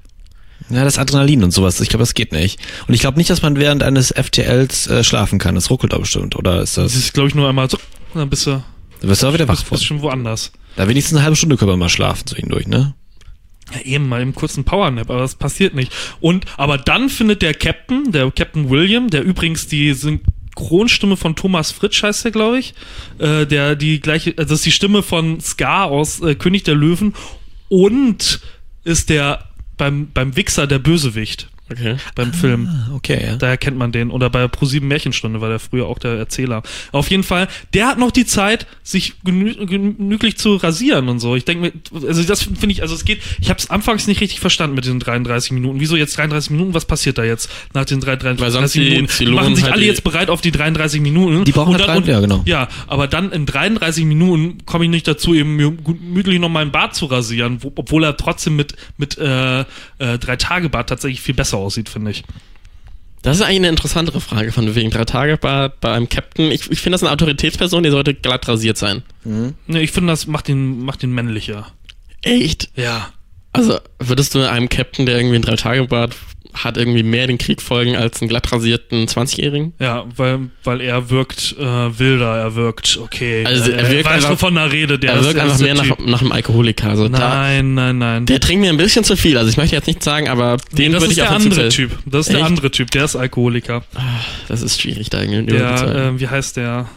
[0.71, 1.79] Ja, das Adrenalin und sowas.
[1.81, 2.59] Ich glaube, das geht nicht.
[2.87, 5.55] Und ich glaube nicht, dass man während eines FTLs äh, schlafen kann.
[5.55, 6.35] Das ruckelt da bestimmt.
[6.35, 6.95] Oder ist Das das.
[6.95, 7.77] ist, glaube ich, nur einmal so,
[8.13, 8.63] dann bist du,
[9.01, 10.51] Du wirst auch wieder wach bist, bist schon woanders.
[10.75, 12.93] Da wenigstens eine halbe Stunde können wir mal schlafen zwischendurch, ne?
[13.73, 15.91] Ja, eben mal im kurzen Powernap, aber das passiert nicht.
[16.19, 21.71] Und, aber dann findet der Captain, der Captain William, der übrigens die Synchronstimme von Thomas
[21.71, 22.73] Fritsch heißt der, glaube ich,
[23.19, 26.75] äh, der die gleiche, also das ist die Stimme von Scar aus äh, König der
[26.75, 27.13] Löwen
[27.69, 28.41] und
[28.83, 29.45] ist der
[29.77, 31.95] beim, beim Wichser der Bösewicht okay.
[32.15, 32.67] beim Film.
[32.69, 33.35] Ah, okay, ja.
[33.35, 34.11] Daher kennt man den.
[34.11, 36.63] Oder bei Pro7 Märchenstunde war der früher auch der Erzähler.
[36.91, 41.35] Auf jeden Fall, der hat noch die Zeit, sich genü genüglich zu rasieren und so.
[41.35, 44.21] Ich denke mir, also das finde ich, also es geht, ich habe es anfangs nicht
[44.21, 45.79] richtig verstanden mit den 33 Minuten.
[45.79, 46.73] Wieso jetzt 33 Minuten?
[46.73, 49.07] Was passiert da jetzt nach den 33 Weil sonst die Minuten?
[49.19, 51.43] Die machen sich halt alle die- jetzt bereit auf die 33 Minuten.
[51.45, 52.41] Die brauchen und halt dann, drei- ja, genau.
[52.45, 56.71] Ja, aber dann in 33 Minuten komme ich nicht dazu, eben mir gemütlich noch meinen
[56.71, 59.65] Bart zu rasieren, wo, obwohl er trotzdem mit, mit äh, äh,
[60.19, 62.23] drei Tage Bart tatsächlich viel besser aussieht, finde ich.
[63.21, 66.51] Das ist eigentlich eine interessantere Frage von wegen drei Tage bei, bei einem Captain.
[66.51, 69.03] Ich, ich finde das eine Autoritätsperson, die sollte glatt rasiert sein.
[69.23, 71.67] Ne, ich finde, das macht ihn, macht ihn männlicher.
[72.23, 72.69] Echt?
[72.75, 73.09] Ja.
[73.53, 76.15] Also würdest du einem Captain, der irgendwie ein Drei-Tage-Bart
[76.53, 79.73] hat, irgendwie mehr den Krieg folgen als einen glatt rasierten 20-Jährigen?
[79.79, 81.63] Ja, weil, weil er wirkt äh,
[81.99, 83.45] wilder, er wirkt okay.
[83.45, 85.03] Also, er wirkt weiß, einfach- wovon er redet.
[85.03, 86.89] Der er ist- wirkt der einfach ist der mehr nach, nach einem Alkoholiker.
[86.89, 88.25] Also da, Nein, nein, nein.
[88.25, 89.37] der trinkt mir ein bisschen zu viel.
[89.37, 91.61] Also ich möchte jetzt nicht sagen, aber den das würde ist ich der jeden andere
[91.61, 91.91] Fall- Typ.
[92.05, 92.45] Das ist der Echt?
[92.47, 93.83] andere Typ, der ist Alkoholiker.
[94.47, 95.53] Das ist schwierig da irgendwie.
[95.57, 96.87] Der, äh, wie heißt der?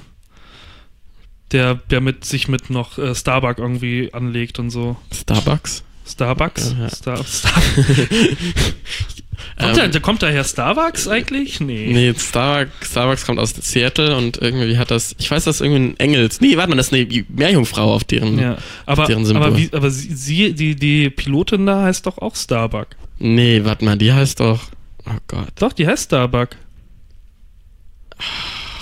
[1.52, 4.96] Der, der mit sich mit noch äh, Starbuck irgendwie anlegt und so.
[5.14, 5.84] Starbucks?
[6.06, 6.74] Starbucks?
[6.78, 6.90] Ja.
[6.90, 7.52] Star, Star
[9.56, 11.60] kommt, Ähm, der, der, kommt daher Starbucks eigentlich?
[11.60, 11.90] Nee.
[11.92, 15.80] Nee, Starbucks, Starbucks kommt aus Seattle und irgendwie hat das, ich weiß, das ist irgendwie
[15.80, 16.40] ein Engels.
[16.40, 18.38] Nee, warte mal, das ist eine Meerjungfrau auf deren.
[18.38, 19.46] Ja, aber, deren Symbol.
[19.46, 22.88] aber, wie, aber sie, sie, die, die Pilotin da heißt doch auch Starbuck.
[23.18, 24.60] Nee, warte mal, die heißt doch.
[25.06, 25.52] Oh Gott.
[25.56, 26.50] Doch, die heißt Starbuck.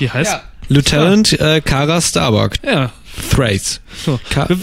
[0.00, 0.40] Die heißt.
[0.68, 2.52] Lieutenant äh, Kara Starbuck.
[2.64, 2.92] Ja.
[3.34, 3.80] Thrace.
[4.04, 4.18] So.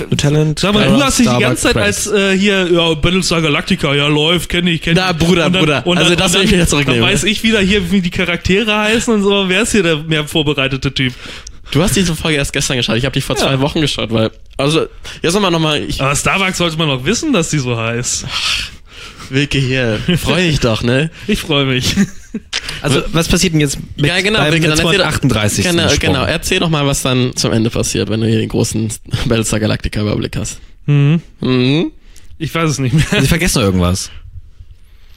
[0.10, 3.94] Lieutenant Sag mal, du hast dich die ganze Zeit als äh, hier, ja, Battlestar Galactica,
[3.94, 5.06] ja, läuft, kenne ich, kenne ich.
[5.06, 5.86] Na, Bruder, dann- Bruder.
[5.88, 7.02] Und dann, Also, das will dann, ich wieder Dann zurücknehmen.
[7.04, 9.48] weiß ich wieder hier, wie die Charaktere heißen und so.
[9.48, 11.14] Wer ist hier der mehr vorbereitete Typ?
[11.72, 12.98] Du hast diese Folge erst gestern geschaut.
[12.98, 13.44] Ich habe die vor Ja.
[13.44, 14.32] zwei Wochen geschaut, weil.
[14.58, 14.88] Also,
[15.22, 15.88] jetzt nochmal nochmal.
[16.00, 18.26] Aber Starbucks sollte man noch wissen, dass die so heißt.
[19.30, 20.00] Wilke hier.
[20.18, 21.10] Freu dich doch, ne?
[21.28, 21.96] Ich freue mich.
[22.82, 24.39] Also, was passiert denn jetzt mit ja, genau.
[24.44, 25.65] Wilke, dann erzähl doch- 238.
[25.65, 26.24] Genau, genau.
[26.26, 28.92] Erzähl doch mal, was dann zum Ende passiert, wenn du hier den großen
[29.26, 30.60] Battlestar Galactica Überblick hast.
[30.86, 31.22] Mhm.
[31.42, 31.92] Mhm.
[32.38, 33.22] Ich weiß es nicht mehr.
[33.22, 34.10] Sie vergessen noch irgendwas.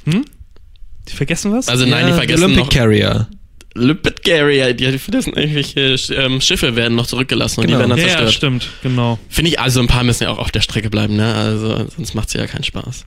[0.06, 1.68] Die vergessen was?
[1.68, 2.68] Also, nein, die Ja, vergessen Olympic noch.
[2.70, 3.28] Carrier.
[3.74, 7.78] Lipid Carrier, die vergessen irgendwelche ähm, Schiffe werden noch zurückgelassen und Genau.
[7.78, 8.34] die werden dann ja, ja, zerstört.
[8.34, 9.18] stimmt, genau.
[9.30, 11.34] Finde ich, also ein paar müssen ja auch auf der Strecke bleiben, ne?
[11.34, 13.06] Also sonst macht's ja keinen Spaß.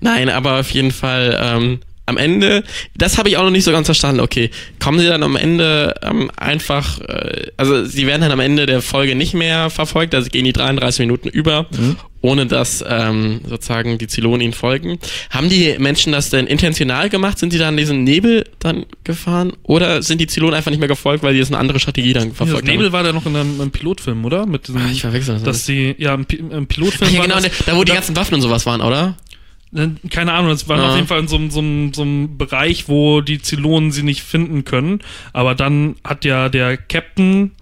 [0.00, 2.64] Nein, aber auf jeden Fall, ähm, am Ende,
[2.96, 4.20] das habe ich auch noch nicht so ganz verstanden.
[4.20, 8.66] Okay, kommen sie dann am Ende ähm, einfach, äh, also sie werden dann am Ende
[8.66, 11.96] der Folge nicht mehr verfolgt, also gehen die 33 Minuten über, mhm.
[12.20, 14.98] ohne dass ähm, sozusagen die Zylonen ihnen folgen.
[15.30, 17.38] Haben die Menschen das denn intentional gemacht?
[17.38, 19.52] Sind sie dann in diesen Nebel dann gefahren?
[19.62, 22.32] Oder sind die Zylonen einfach nicht mehr gefolgt, weil die jetzt eine andere Strategie dann
[22.32, 24.44] verfolgt ja, Nebel war da noch in einem, einem Pilotfilm, oder?
[24.44, 25.44] Mit diesem, ah, ich verwechsel das.
[25.44, 28.34] Dass die, ja, im, im Pilotfilm Ach, ja, genau, das, da wo die ganzen Waffen
[28.34, 29.16] und sowas waren, oder?
[29.74, 30.90] Ne, keine Ahnung, es war ja.
[30.90, 34.64] auf jeden Fall in so, so, so einem Bereich, wo die Zylonen sie nicht finden
[34.64, 35.00] können.
[35.32, 37.52] Aber dann hat ja der Captain,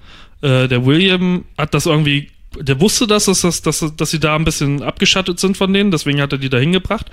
[0.42, 4.34] äh, der William, hat das irgendwie, der wusste das, dass, dass, dass, dass sie da
[4.34, 7.08] ein bisschen abgeschattet sind von denen, deswegen hat er die da hingebracht.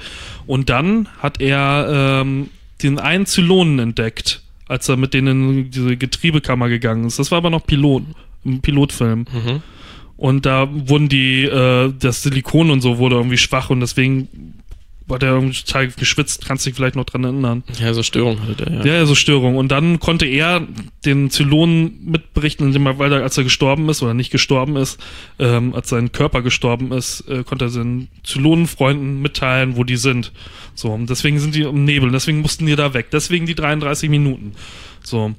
[0.48, 2.50] Und dann hat er ähm,
[2.82, 7.20] den einen Zylonen entdeckt, als er mit denen in diese Getriebekammer gegangen ist.
[7.20, 8.02] Das war aber noch Pilot,
[8.44, 9.20] im Pilotfilm.
[9.32, 9.62] Mhm.
[10.18, 14.57] Und da wurden die, äh, das Silikon und so wurde irgendwie schwach und deswegen
[15.08, 17.64] war der irgendwie total geschwitzt, kannst dich vielleicht noch dran erinnern.
[17.80, 18.86] Ja, so Störung hatte der, ja.
[18.86, 19.56] Ja, so Störung.
[19.56, 20.68] Und dann konnte er
[21.06, 25.00] den Zylonen mitberichten, indem er, weil er, als er gestorben ist oder nicht gestorben ist,
[25.40, 30.34] ähm, als sein Körper gestorben ist, äh, konnte er seinen Zylonenfreunden mitteilen, wo die sind.
[30.76, 33.08] So, und deswegen sind die im Nebel, deswegen mussten die da weg.
[33.12, 34.54] Deswegen die 33 Minuten.
[35.04, 35.34] So.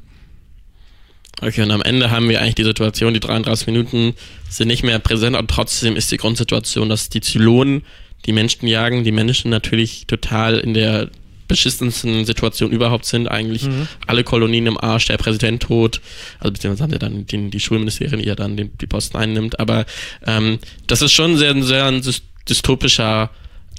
[1.41, 4.15] Okay, und am Ende haben wir eigentlich die Situation, die 33 Minuten
[4.49, 7.83] sind nicht mehr präsent und trotzdem ist die Grundsituation, dass die Zylonen
[8.27, 11.11] die Menschen jagen, die Menschen natürlich total in der
[11.49, 13.27] beschissensten Situation überhaupt sind.
[13.27, 13.89] Eigentlich mhm.
[14.07, 16.01] alle Kolonien im Arsch, der Präsident tot,
[16.39, 19.59] also beziehungsweise haben wir dann den, die Schulministerin, die ja dann den, die Posten einnimmt.
[19.59, 19.87] Aber
[20.27, 22.03] ähm, das ist schon sehr, sehr ein
[22.49, 23.31] dystopischer.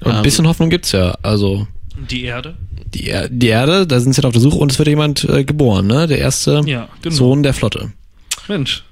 [0.02, 1.16] Und ein bisschen ähm, Hoffnung gibt's ja.
[1.22, 1.68] Also
[2.10, 2.56] die Erde?
[2.94, 5.24] Die, er die Erde, da sind sie halt auf der Suche und es wird jemand
[5.26, 6.08] äh, geboren, ne?
[6.08, 7.16] Der erste ja, genau.
[7.16, 7.92] Sohn der Flotte.
[8.48, 8.84] Mensch,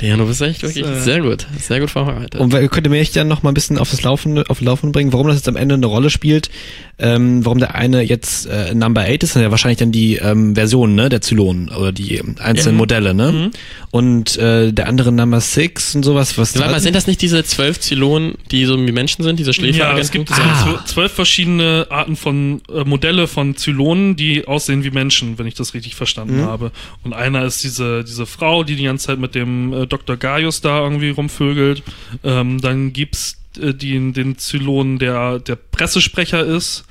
[0.00, 2.40] Leon, du bist echt wirklich äh, sehr gut, sehr gut vorbereitet.
[2.40, 5.12] Und könnt ihr mich dann noch mal ein bisschen auf das Laufende, auf Laufen bringen,
[5.12, 6.50] warum das jetzt am Ende eine Rolle spielt,
[6.98, 10.54] ähm, warum der eine jetzt äh, Number 8 ist, dann ja wahrscheinlich dann die ähm,
[10.54, 12.78] Version, ne, der Zylonen oder die einzelnen ja.
[12.78, 13.32] Modelle, ne?
[13.32, 13.50] Mhm.
[13.90, 16.56] Und äh, der andere Number 6 und sowas, was.
[16.58, 19.96] Warte mal, sind das nicht diese zwölf Zylonen, die so wie Menschen sind, diese Schläferagenten?
[19.96, 20.84] Ja, es gibt ah.
[20.86, 25.74] zwölf verschiedene Arten von äh, Modelle von Zylonen, die aussehen wie Menschen, wenn ich das
[25.74, 26.46] richtig verstanden mhm.
[26.46, 26.72] habe.
[27.02, 30.16] Und einer ist diese, diese Frau, die die ganze Zeit mit dem äh, Dr.
[30.16, 31.82] Gaius da irgendwie rumvögelt.
[32.24, 36.84] Ähm, dann gibt's äh, den Zylon, der der Pressesprecher ist.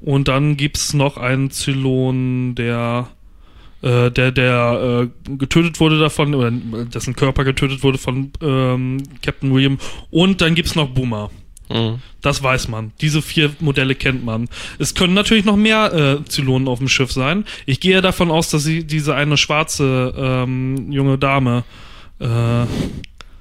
[0.00, 3.08] Und dann gibt's noch einen Zylon, der
[3.82, 9.52] äh, der, der äh, getötet wurde davon, oder dessen Körper getötet wurde von ähm, Captain
[9.52, 9.78] William.
[10.10, 11.30] Und dann gibt's noch Boomer.
[11.68, 11.98] Mhm.
[12.20, 12.92] Das weiß man.
[13.00, 14.48] Diese vier Modelle kennt man.
[14.78, 17.44] Es können natürlich noch mehr äh, Zylonen auf dem Schiff sein.
[17.66, 21.64] Ich gehe davon aus, dass sie diese eine schwarze ähm, junge Dame
[22.22, 22.66] äh,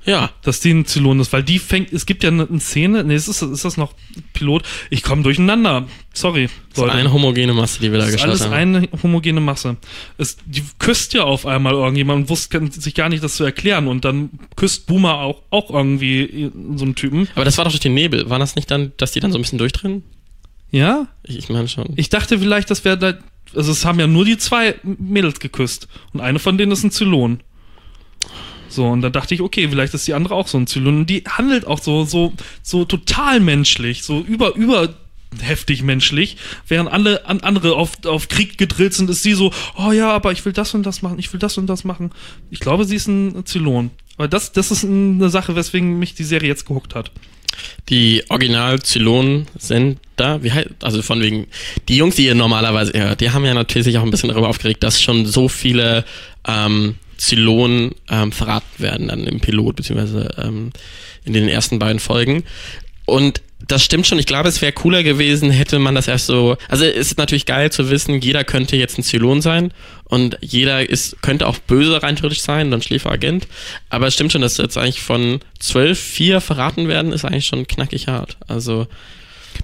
[0.05, 0.31] ja.
[0.41, 3.27] Dass die ein Zylon ist, weil die fängt, es gibt ja eine, Szene, nee, ist,
[3.27, 3.93] das, ist das noch
[4.33, 4.63] Pilot?
[4.89, 5.87] Ich komme durcheinander.
[6.13, 6.49] Sorry.
[6.73, 8.29] Das ist eine homogene Masse, die wir da geschaut haben.
[8.29, 9.77] Alles eine homogene Masse.
[10.17, 13.87] Es, die küsst ja auf einmal irgendjemand und wusste sich gar nicht, das zu erklären.
[13.87, 17.27] Und dann küsst Boomer auch, auch irgendwie so einen Typen.
[17.35, 18.29] Aber das war doch durch den Nebel.
[18.29, 20.03] War das nicht dann, dass die dann so ein bisschen durchdrehen?
[20.71, 21.07] Ja?
[21.23, 21.93] Ich, ich meine schon.
[21.95, 23.13] Ich dachte vielleicht, das wäre da,
[23.55, 25.87] also es haben ja nur die zwei Mädels geküsst.
[26.13, 27.41] Und eine von denen ist ein Zylon.
[28.71, 30.99] So, und dann dachte ich, okay, vielleicht ist die andere auch so ein Zylon.
[30.99, 34.95] Und die handelt auch so, so, so total menschlich, so über, über
[35.39, 39.91] heftig menschlich, während alle an andere auf, auf Krieg gedrillt sind, ist sie so, oh
[39.91, 42.11] ja, aber ich will das und das machen, ich will das und das machen.
[42.49, 43.91] Ich glaube, sie ist ein Zylon.
[44.17, 47.11] Aber das, das ist eine Sache, weswegen mich die Serie jetzt gehuckt hat.
[47.89, 51.47] Die Original-Zylonen sind da, wie heißt, also von wegen,
[51.87, 54.49] die Jungs, die ihr normalerweise hört, die haben ja natürlich sich auch ein bisschen darüber
[54.49, 56.05] aufgeregt, dass schon so viele
[56.47, 60.71] ähm, Zylonen ähm, verraten werden dann im Pilot, beziehungsweise ähm,
[61.23, 62.43] in den ersten beiden Folgen.
[63.05, 64.17] Und das stimmt schon.
[64.17, 66.57] Ich glaube, es wäre cooler gewesen, hätte man das erst so.
[66.67, 69.71] Also es ist natürlich geil zu wissen, jeder könnte jetzt ein Zylon sein
[70.05, 73.47] und jeder ist, könnte auch böse rein theoretisch sein, dann Schläferagent.
[73.91, 77.67] Aber es stimmt schon, dass jetzt eigentlich von zwölf vier verraten werden, ist eigentlich schon
[77.67, 78.37] knackig hart.
[78.47, 78.87] Also.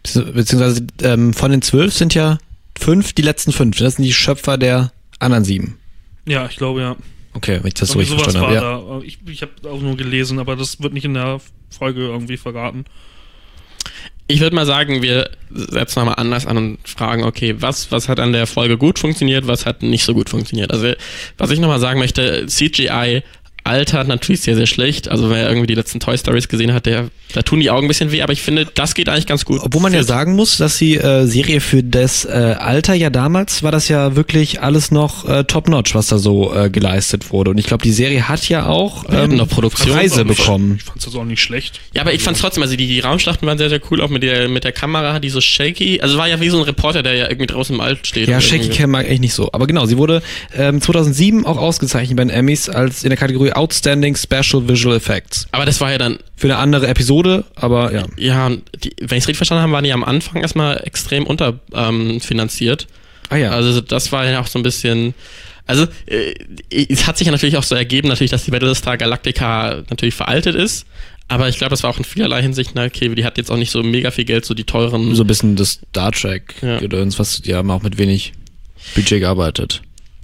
[0.04, 2.38] Beziehungsweise ähm, von den zwölf sind ja
[2.80, 3.78] fünf die letzten fünf.
[3.78, 5.80] Das sind die Schöpfer der anderen sieben.
[6.28, 6.96] Ja, ich glaube ja.
[7.38, 8.56] Okay, wenn ich das so richtig verstanden habe.
[8.56, 9.00] Ja.
[9.04, 12.86] Ich, ich habe auch nur gelesen, aber das wird nicht in der Folge irgendwie verraten.
[14.26, 18.20] Ich würde mal sagen, wir setzen nochmal anders an und fragen, okay, was, was hat
[18.20, 20.72] an der Folge gut funktioniert, was hat nicht so gut funktioniert?
[20.72, 20.94] Also,
[21.38, 23.22] was ich nochmal sagen möchte, CGI
[23.68, 25.10] altert natürlich sehr, sehr schlecht.
[25.10, 27.88] Also wer irgendwie die letzten Toy Stories gesehen hat, der, da tun die Augen ein
[27.88, 29.60] bisschen weh, aber ich finde, das geht eigentlich ganz gut.
[29.62, 33.64] Obwohl man ja sagen muss, dass die äh, Serie für das äh, Alter ja damals
[33.64, 37.52] war das ja wirklich alles noch äh, top-notch, was da so äh, geleistet wurde.
[37.52, 39.96] Und ich glaube, die Serie hat ja auch ähm, noch Produktion.
[39.96, 40.80] Preise Ich bekommen.
[40.80, 41.80] fand's das auch nicht schlecht.
[41.94, 44.24] Ja, aber ich fand's trotzdem, also die, die Raumschlachten waren sehr, sehr cool, auch mit
[44.24, 47.16] der, mit der Kamera, die so shaky, also war ja wie so ein Reporter, der
[47.16, 48.28] ja irgendwie draußen im Alt steht.
[48.28, 49.50] Ja, Shaky Cam mag ich nicht so.
[49.52, 50.22] Aber genau, sie wurde
[50.56, 55.48] ähm, 2007 auch ausgezeichnet bei den Emmys als in der Kategorie Outstanding Special Visual Effects.
[55.52, 58.06] Aber das war ja dann, Für eine andere Episode, aber ja.
[58.18, 62.84] ja, die, wenn ich es richtig verstanden habe, waren die am Anfang erstmal extrem unterfinanziert.
[62.84, 62.88] Ähm.
[63.30, 63.50] Ah ja.
[63.52, 65.14] Also das war ja auch so ein bisschen.
[65.66, 66.34] Also äh,
[66.70, 70.56] es hat sich ja natürlich auch so ergeben, natürlich, dass die Battlestar Galactica natürlich veraltet
[70.56, 70.86] ist.
[71.28, 73.58] Aber ich glaube, das war auch in vielerlei Hinsicht, na okay, die hat jetzt auch
[73.58, 75.14] nicht so mega viel Geld, so die teuren.
[75.14, 76.80] so ein bisschen das Star Trek Ja.
[77.18, 78.32] Was die haben auch mit wenig
[78.96, 79.82] Budget gearbeitet.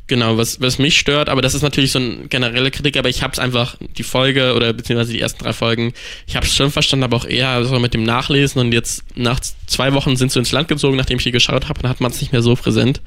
[0.08, 3.24] Genau, was, was mich stört, aber das ist natürlich so eine generelle Kritik, aber ich
[3.24, 5.94] habe es einfach, die Folge oder beziehungsweise die ersten drei Folgen,
[6.28, 9.40] ich habe es schon verstanden, aber auch eher so mit dem Nachlesen und jetzt nach
[9.66, 12.12] zwei Wochen sind sie ins Land gezogen, nachdem ich die geschaut habe, dann hat man
[12.12, 13.02] es nicht mehr so präsent.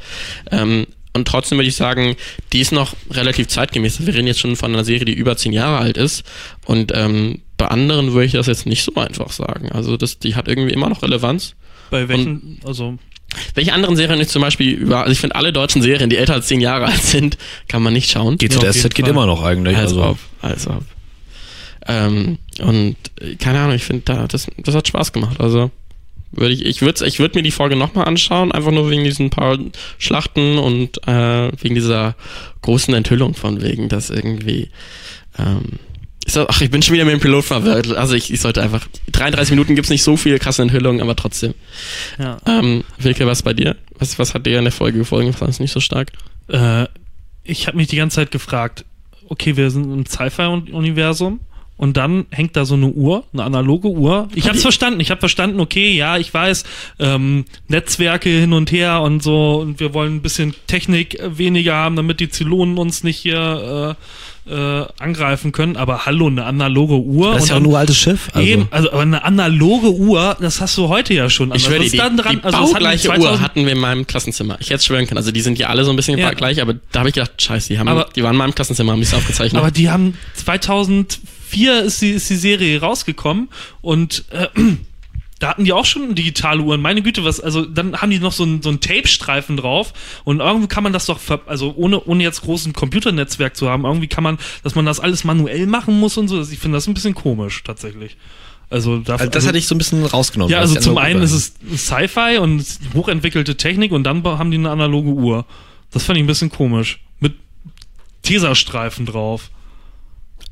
[0.51, 2.17] Ähm, und trotzdem würde ich sagen,
[2.53, 4.05] die ist noch relativ zeitgemäß.
[4.07, 6.25] Wir reden jetzt schon von einer Serie, die über zehn Jahre alt ist.
[6.67, 9.73] Und ähm, bei anderen würde ich das jetzt nicht so einfach sagen.
[9.73, 11.55] Also das, die hat irgendwie immer noch Relevanz.
[11.91, 12.99] Bei welchen, also
[13.55, 16.35] Welche anderen Serien ich zum Beispiel über, also ich finde alle deutschen Serien, die älter
[16.35, 17.37] als zehn Jahre alt sind,
[17.69, 18.39] kann man nicht schauen.
[18.39, 19.77] GZSZ auf jeden geht immer noch eigentlich.
[19.77, 20.85] Also, Also, ob, also ob.
[21.89, 22.97] Ähm, und
[23.39, 25.41] keine Ahnung, ich finde, da, das, das hat Spaß gemacht.
[25.41, 25.71] Also
[26.33, 29.31] würde ich, ich würde ich würd mir die Folge nochmal anschauen, einfach nur wegen diesen
[29.31, 29.59] paar
[29.99, 32.17] Schlachten und äh, wegen dieser
[32.63, 34.71] großen Enthüllung von wegen, dass irgendwie
[35.39, 35.79] ähm,
[36.27, 37.97] ist das, ach, ich bin schon wieder mit dem Pilot verwirrt.
[37.97, 38.87] Also ich, ich sollte einfach.
[39.13, 41.55] 33 Minuten gibt's nicht so viele krasse Enthüllungen, aber trotzdem.
[42.19, 42.39] ja.
[42.47, 43.77] Ähm, Wilke, was bei dir?
[43.99, 45.33] Was, was hat dir in der Folge gefallen?
[45.33, 46.11] Fand es nicht so stark?
[46.49, 46.87] Äh,
[47.45, 48.85] ich habe mich die ganze Zeit gefragt,
[49.29, 51.41] okay, wir sind im Sci-Fi-Universum
[51.77, 54.29] und dann hängt da so eine Uhr, eine analoge Uhr.
[54.35, 56.65] Ich habe es verstanden, ich habe verstanden, okay, ja, ich weiß,
[56.99, 61.75] ähm, Netzwerke hin und her und so und wir wollen ein bisschen Technik äh, weniger
[61.75, 63.97] haben, damit die Zylonen uns nicht hier
[64.49, 67.35] äh, angreifen können, aber hallo, eine analoge Uhr.
[67.35, 68.29] das ist ja auch ein uraltes Schiff.
[68.33, 68.47] Also.
[68.47, 71.49] Eben, also aber eine analoge Uhr, das hast du heute ja schon.
[71.49, 72.37] Ich Also, schwöre dir, ist die, dann dran?
[72.39, 74.57] die Also, hatten wir baugleiche 2000 Uhr hatten wir in meinem Klassenzimmer.
[74.61, 75.19] Ich hätte es schwören können.
[75.19, 76.31] Also die sind ja alle so ein bisschen Ja.
[76.33, 78.93] gleich, aber da habe ich gedacht, scheiße, die, haben, Aber- die waren in meinem Klassenzimmer,
[78.93, 79.61] haben die es aufgezeichnet.
[79.61, 83.49] Aber die haben 2004 ist die, ist die Serie rausgekommen
[83.81, 84.47] und äh,
[85.39, 86.81] da hatten die auch schon digitale Uhren.
[86.81, 89.93] Meine Güte, was, also dann haben die noch so einen so einen Tape-Streifen drauf
[90.25, 93.85] und irgendwie kann man das doch, ver also ohne, ohne jetzt großen Computernetzwerk zu haben,
[93.85, 96.41] irgendwie kann man, dass man das alles manuell machen muss und so.
[96.41, 98.17] Ich finde das ein bisschen komisch, tatsächlich.
[98.71, 100.51] Also, da, Also das hatte ich so ein bisschen rausgenommen.
[100.51, 104.71] Ja, also zum einen ist es Sci-Fi und hochentwickelte Technik und dann haben die eine
[104.71, 105.45] analoge Uhr.
[105.93, 107.01] Das fand ich ein bisschen komisch.
[107.21, 107.35] Mit
[108.23, 109.51] Teserstreifen drauf.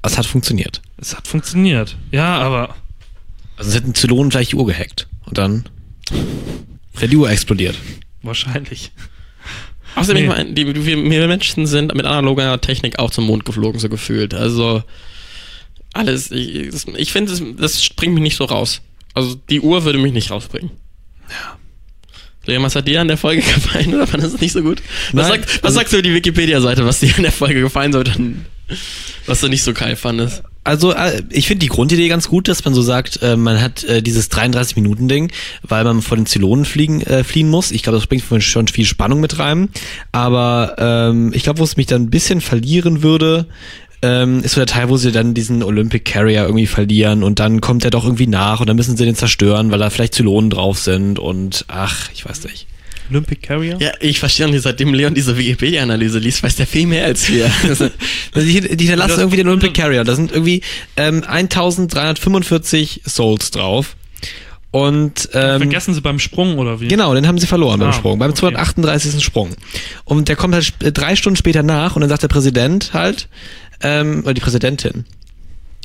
[0.02, 0.80] Es hat funktioniert.
[0.96, 1.96] Es hat funktioniert.
[2.12, 2.76] Ja, aber
[3.56, 5.06] Also es hätten Zylonen gleich die Uhr gehackt.
[5.26, 5.64] Und dann
[6.94, 7.76] wäre die Uhr explodiert.
[8.22, 8.90] wahrscheinlich.
[9.96, 10.28] Außerdem, Nee.
[10.30, 13.88] ich meine, die, wir, wir Menschen sind mit analoger Technik auch zum Mond geflogen, so
[13.88, 14.34] gefühlt.
[14.34, 14.82] Also
[15.92, 18.80] alles, ich, das- ich finde, das, das springt mich nicht so raus.
[19.14, 20.70] Also die Uhr würde mich nicht rausbringen.
[21.30, 21.56] Ja.
[22.46, 24.82] Leon, was hat dir an der Folge gefallen oder fandest du es nicht so gut?
[25.12, 27.92] Was, sagt, was also- sagst du über die Wikipedia-Seite, was dir an der Folge gefallen
[27.92, 28.12] sollte,
[29.26, 30.42] was du nicht so geil fandest?
[30.64, 33.84] Also äh, ich finde die Grundidee ganz gut, dass man so sagt, äh, man hat
[33.84, 35.30] äh, dieses 33-Minuten-Ding,
[35.62, 37.70] weil man vor den Zylonen fliegen, äh, fliehen muss.
[37.70, 39.68] Ich glaube, das bringt schon viel Spannung mit rein.
[40.10, 43.46] Aber ähm, ich glaube, wo es mich dann ein bisschen verlieren würde,
[44.00, 47.60] ähm, ist so der Teil, wo sie dann diesen Olympic Carrier irgendwie verlieren und dann
[47.60, 50.50] kommt er doch irgendwie nach und dann müssen sie den zerstören, weil da vielleicht Zylonen
[50.50, 52.66] drauf sind und ach, ich weiß nicht.
[53.10, 53.76] Olympic Carrier?
[53.80, 57.50] Ja, ich verstehe nicht, seitdem Leon diese Wikipedia-Analyse liest, weiß der viel mehr als wir.
[57.64, 57.90] Also,
[58.36, 60.04] die, die hinterlassen irgendwie den Olympic Carrier.
[60.04, 60.62] Da sind irgendwie
[60.96, 63.96] ähm, 1345 Souls drauf.
[64.70, 66.88] Und ähm, Vergessen sie beim Sprung oder wie?
[66.88, 68.40] genau, den haben sie verloren beim Ah, Sprung, beim okay.
[68.40, 69.22] 238.
[69.22, 69.50] Sprung.
[70.04, 73.28] Und der kommt halt drei Stunden später nach und dann sagt der Präsident halt,
[73.82, 75.04] ähm, oder die Präsidentin.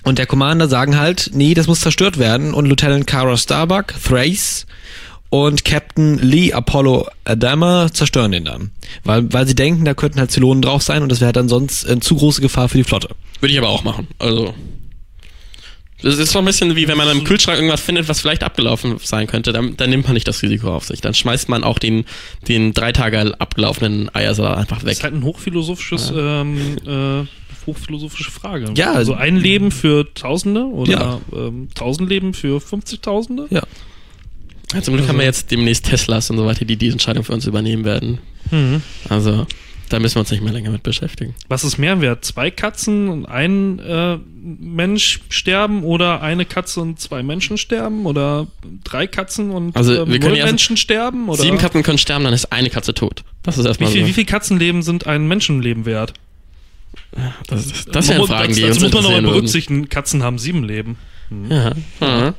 [0.03, 2.53] Und der Commander sagen halt, nee, das muss zerstört werden.
[2.55, 4.65] Und Lieutenant Kara Starbuck, Thrace
[5.29, 8.71] und Captain Lee Apollo Adama zerstören den dann.
[9.03, 11.87] Weil, weil sie denken, da könnten halt Zylonen drauf sein und das wäre dann sonst
[11.87, 13.09] eine zu große Gefahr für die Flotte.
[13.39, 14.07] Würde ich aber auch machen.
[14.17, 14.53] Also.
[16.01, 18.95] Das ist so ein bisschen wie wenn man im Kühlschrank irgendwas findet, was vielleicht abgelaufen
[19.03, 21.01] sein könnte, dann, dann nimmt man nicht das Risiko auf sich.
[21.01, 22.05] Dann schmeißt man auch den,
[22.47, 24.91] den drei Tage abgelaufenen Eiersalat einfach Das weg.
[24.93, 27.25] ist halt ein hochphilosophisches, ähm, äh,
[27.67, 28.71] hochphilosophische Frage.
[28.77, 28.93] Ja.
[28.93, 31.21] Also ein Leben für Tausende oder Ja.
[31.35, 33.47] ähm, tausend Leben für 50.000?
[33.49, 33.63] Ja.
[34.73, 37.33] Ja, zum Glück haben wir jetzt demnächst Teslas und so weiter, die diese Entscheidung für
[37.33, 38.19] uns übernehmen werden.
[38.51, 38.81] Mhm.
[39.09, 39.47] Also,
[39.89, 41.33] Da müssen wir uns nicht mehr länger mit beschäftigen.
[41.47, 42.23] Was ist mehr wert?
[42.23, 44.17] Zwei Katzen und ein äh,
[44.59, 48.45] Mensch sterben oder eine Katze und zwei Menschen sterben oder
[48.83, 51.27] drei Katzen und Also, ähm, null Menschen sterben?
[51.27, 53.23] Oder Sieben Katzen können sterben, dann ist eine Katze tot.
[53.41, 54.07] Das ist wie erstmal viel, so.
[54.07, 56.13] wie viel Katzenleben sind ein Menschenleben wert?
[57.47, 59.89] Das, das, das sind Fragen, die das, uns das muss man aber berücksichtigen.
[59.89, 60.97] Katzen haben sieben Leben.
[61.49, 61.71] Ja.
[61.99, 62.33] ja.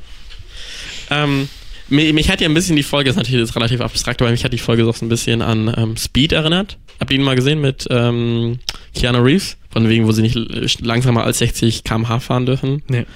[1.10, 1.48] Ähm,
[1.90, 4.44] mich, mich hat ja ein bisschen die Folge, ist natürlich jetzt relativ abstrakt, aber mich
[4.44, 6.78] hat die Folge so ein bisschen an ähm, Speed erinnert.
[6.98, 8.58] Habt ihr ihn mal gesehen mit ähm,
[8.94, 9.56] Keanu Reeves?
[9.70, 12.82] Von wegen, wo sie nicht langsamer als 60 km/h fahren dürfen.
[12.88, 13.06] Nee.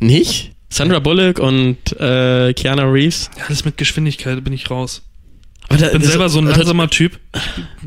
[0.00, 0.52] Nicht?
[0.68, 3.30] Sandra Bullock und äh, Keanu Reeves.
[3.38, 5.02] Ja, alles mit Geschwindigkeit bin ich raus.
[5.70, 7.18] Ich bin selber so ein langsamer Typ.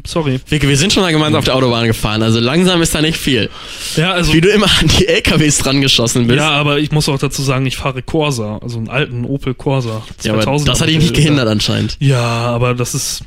[0.05, 0.39] Sorry.
[0.47, 3.17] Wir, wir sind schon mal gemeinsam auf der Autobahn gefahren, also langsam ist da nicht
[3.17, 3.49] viel.
[3.95, 4.33] Ja, also.
[4.33, 6.39] Wie du immer an die LKWs dran geschossen bist.
[6.39, 10.03] Ja, aber ich muss auch dazu sagen, ich fahre Corsa, also einen alten Opel Corsa.
[10.23, 11.97] Ja, aber 2000er das hat dich nicht gehindert anscheinend.
[11.99, 13.21] Ja, aber das ist.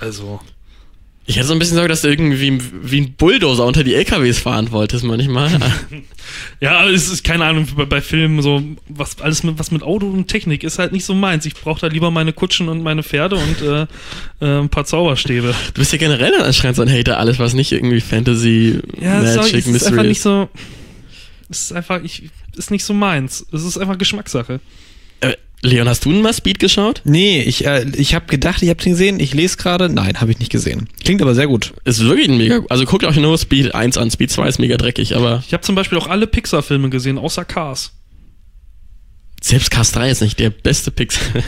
[0.00, 0.40] Also.
[1.24, 4.40] Ich hatte so ein bisschen Sorge, dass du irgendwie wie ein Bulldozer unter die LKWs
[4.40, 5.50] fahren wolltest manchmal.
[6.60, 9.82] Ja, aber es ist keine Ahnung, bei, bei Filmen so, was alles mit, was mit
[9.82, 11.44] Auto und Technik ist halt nicht so meins.
[11.46, 13.82] Ich brauche da lieber meine Kutschen und meine Pferde und äh,
[14.40, 15.54] äh, ein paar Zauberstäbe.
[15.74, 19.20] Du bist ja generell dann anscheinend so ein Hater, alles was nicht irgendwie Fantasy, Ja,
[19.20, 20.08] Magic, es ist Mystery einfach ist.
[20.08, 20.48] nicht so.
[21.50, 23.44] Es ist einfach, ich, ist nicht so meins.
[23.52, 24.60] Es ist einfach Geschmackssache.
[25.20, 27.02] Äh, Leon, hast du mal Speed geschaut?
[27.04, 29.20] Nee, ich, äh, ich habe gedacht, ich habe den gesehen.
[29.20, 29.88] Ich lese gerade.
[29.88, 30.88] Nein, habe ich nicht gesehen.
[31.04, 31.72] Klingt aber sehr gut.
[31.84, 32.62] Ist wirklich ein mega.
[32.68, 34.10] Also guckt euch nur Speed 1 an.
[34.10, 37.44] Speed 2 ist mega dreckig, aber Ich habe zum Beispiel auch alle Pixar-Filme gesehen, außer
[37.44, 37.92] Cars.
[39.40, 41.22] selbst Cars 3 ist nicht der beste Pixar.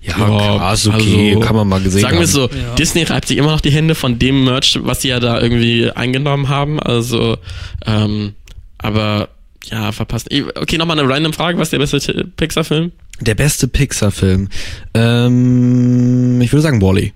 [0.00, 2.74] Ja, krass, okay, also, kann man mal gesehen Sagen wir so, Ja.
[2.76, 5.90] Disney reibt sich immer noch die Hände von dem Merch, was sie ja da irgendwie
[5.90, 6.80] eingenommen haben.
[6.80, 7.36] Also,
[7.84, 8.32] ähm,
[8.78, 9.28] aber
[9.70, 10.28] ja, verpasst.
[10.54, 11.58] Okay, nochmal eine random Frage.
[11.58, 12.92] Was ist der beste Pixar-Film?
[13.20, 14.48] Der beste Pixar-Film.
[14.94, 17.12] Ähm, ich würde sagen Wally.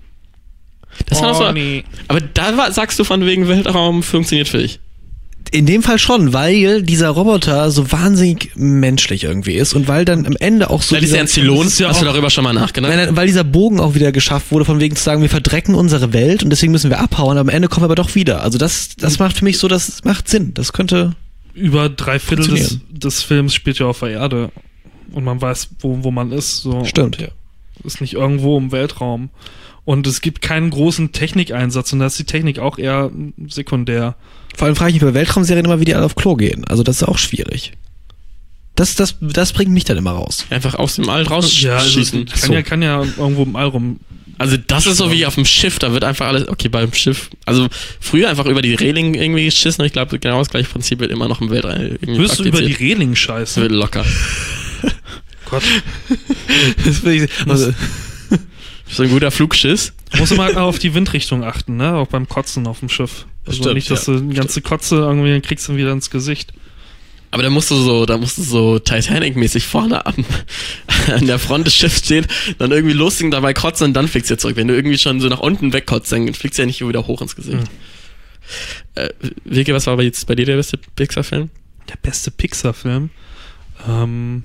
[1.07, 1.47] Das war doch so.
[1.47, 1.85] Oh, nee.
[2.09, 4.81] Aber da war, sagst du von wegen Weltraum funktioniert für dich.
[5.53, 10.25] In dem Fall schon, weil dieser Roboter so wahnsinnig menschlich irgendwie ist und weil dann
[10.27, 10.95] am Ende auch so.
[10.95, 11.65] Vielleicht ist er ein Zylon.
[11.65, 12.93] das ist ja Hast du darüber schon mal nachgedacht?
[12.95, 16.13] Nein, weil dieser Bogen auch wieder geschafft wurde, von wegen zu sagen, wir verdrecken unsere
[16.13, 18.43] Welt und deswegen müssen wir abhauen, aber am Ende kommen wir aber doch wieder.
[18.43, 20.55] Also das, das macht für mich so, das macht Sinn.
[20.55, 21.17] Das könnte.
[21.55, 24.51] Über drei Viertel des, des Films spielt ja auf der Erde.
[25.13, 26.59] Und man weiß, wo, wo man ist.
[26.59, 26.85] So.
[26.85, 27.29] Stimmt, ja.
[27.85, 29.31] Ist nicht irgendwo im Weltraum.
[29.85, 33.11] Und es gibt keinen großen Technikeinsatz und da ist die Technik auch eher
[33.49, 34.15] sekundär.
[34.55, 36.65] Vor allem frage ich mich bei Weltraumserien immer, wie die alle auf Klo gehen.
[36.67, 37.73] Also das ist auch schwierig.
[38.77, 40.47] Das, das, das bringt mich dann immer raus.
[40.51, 42.27] Einfach aus dem All Ja, also, rausschießen.
[42.27, 42.53] kann, So.
[42.53, 44.01] ja, kann ja irgendwo im All rum.
[44.41, 47.29] Also das ist so wie auf dem Schiff, da wird einfach alles, okay, beim Schiff,
[47.45, 47.69] also
[48.01, 51.11] früher einfach über die Reling irgendwie geschissen und ich glaube, genau das gleiche Prinzip wird
[51.11, 52.73] immer noch im Weltall irgendwie Wirst du über die.
[52.73, 53.63] Reling Das scheißen?
[53.63, 54.03] wird locker.
[55.51, 55.63] Gott.
[56.87, 57.75] Das finde ich, also,
[58.89, 59.93] So ein guter Flugschiss.
[60.19, 61.95] Muss mal auf die Windrichtung achten, ne?
[61.95, 63.27] Auch beim Kotzen auf dem Schiff.
[63.47, 64.15] Also Stimmt, nicht, dass ja.
[64.15, 66.55] du die ganze Kotze irgendwie dann kriegst du wieder ins Gesicht.
[67.31, 70.25] Aber da musst du so, da musst du so Titanic-mäßig vorne an,
[71.15, 72.27] an der Front des Schiffs stehen,
[72.59, 74.57] dann irgendwie loslegen, dabei kotzen und dann fliegst du zurück.
[74.57, 77.21] Wenn du irgendwie schon so nach unten wegkotzt, dann fliegst du ja nicht wieder hoch
[77.21, 77.71] ins Gesicht.
[78.97, 79.11] Äh,
[79.45, 81.51] Wilke, was war aber jetzt bei dir der beste Pixar-Film?
[81.89, 83.11] Der beste Pixar-Film.
[83.89, 84.45] Ähm,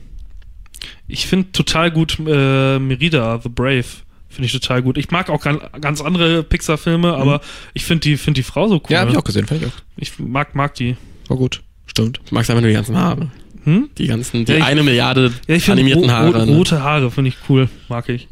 [1.08, 3.86] ich finde total gut äh, Merida, The Brave.
[4.30, 4.98] Finde ich total gut.
[4.98, 7.40] Ich mag auch ganz, andere Pixar-Filme, aber
[7.74, 8.82] ich finde die, find die Frau so cool.
[8.90, 9.74] ja, habe ich auch gesehen, fand ich auch.
[9.96, 10.98] Ich mag, mag die.
[11.30, 11.64] War gut.
[11.96, 12.20] Stimmt.
[12.28, 13.30] Du magst einfach nur die ganzen Haare.
[13.64, 13.90] Hm?
[13.98, 16.38] Die ganzen, die Ja, ich- eine Milliarde Ja, ich animierten Haare.
[16.40, 16.56] ro ne?
[16.58, 17.70] rote Haare finde ich cool.
[17.90, 18.28] Mag ich.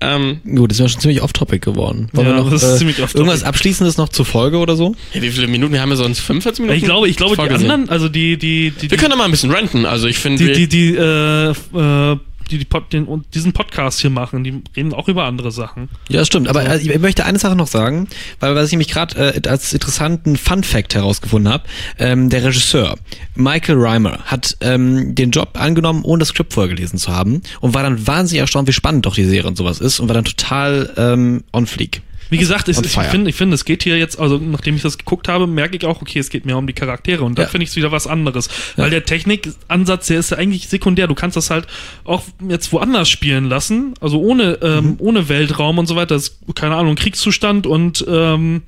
[0.00, 2.08] Ähm, Gut, das ist ja schon ziemlich off-topic geworden.
[2.12, 3.18] Wollen Ja, wir noch das ist äh, ziemlich off-topic.
[3.18, 4.94] irgendwas Abschließendes noch zur Folge oder so?
[5.12, 5.72] ja, wie viele Minuten?
[5.72, 6.78] Wir haben ja sonst 45 Minuten.
[6.78, 9.32] Ich glaube, ich glaube, die anderen, also die, die, die, Wir können doch mal ein
[9.32, 9.86] bisschen renten.
[9.86, 12.16] Also ich finde, die, die, die, äh, äh,
[12.50, 15.88] die, die Pod, den, und diesen Podcast hier machen, die reden auch über andere Sachen.
[16.08, 16.48] Ja, stimmt.
[16.48, 18.08] Aber äh, ich möchte eine Sache noch sagen,
[18.40, 21.64] weil was ich nämlich gerade äh, als interessanten Fun Fact herausgefunden habe:
[21.98, 22.96] ähm, Der Regisseur
[23.34, 27.74] Michael Reimer hat ähm, den Job angenommen, ohne das Skript vorher gelesen zu haben und
[27.74, 30.24] war dann wahnsinnig erstaunt, wie spannend doch die Serie und sowas ist und war dann
[30.24, 32.02] total ähm, on fleek.
[32.30, 34.98] Wie gesagt, es, ich finde, ich finde, es geht hier jetzt, also nachdem ich das
[34.98, 37.50] geguckt habe, merke ich auch, okay, es geht mehr um die Charaktere und dann Ja.
[37.50, 38.48] finde ich es wieder was anderes.
[38.76, 38.84] Ja.
[38.84, 41.06] Weil der Technikansatz, der ist ja eigentlich sekundär.
[41.06, 41.66] Du kannst das halt
[42.04, 44.94] auch jetzt woanders spielen lassen, also ohne, ähm, Mhm.
[44.98, 46.14] ohne Weltraum und so weiter.
[46.16, 48.62] Das ist, keine Ahnung, Kriegszustand und ähm,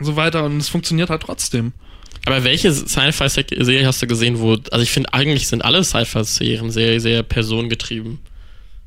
[0.00, 1.72] so weiter und es funktioniert halt trotzdem.
[2.26, 7.00] Aber welche Sci-Fi-Serie hast du gesehen, wo, also ich finde eigentlich sind alle Sci-Fi-Serien sehr,
[7.00, 8.18] sehr personengetrieben.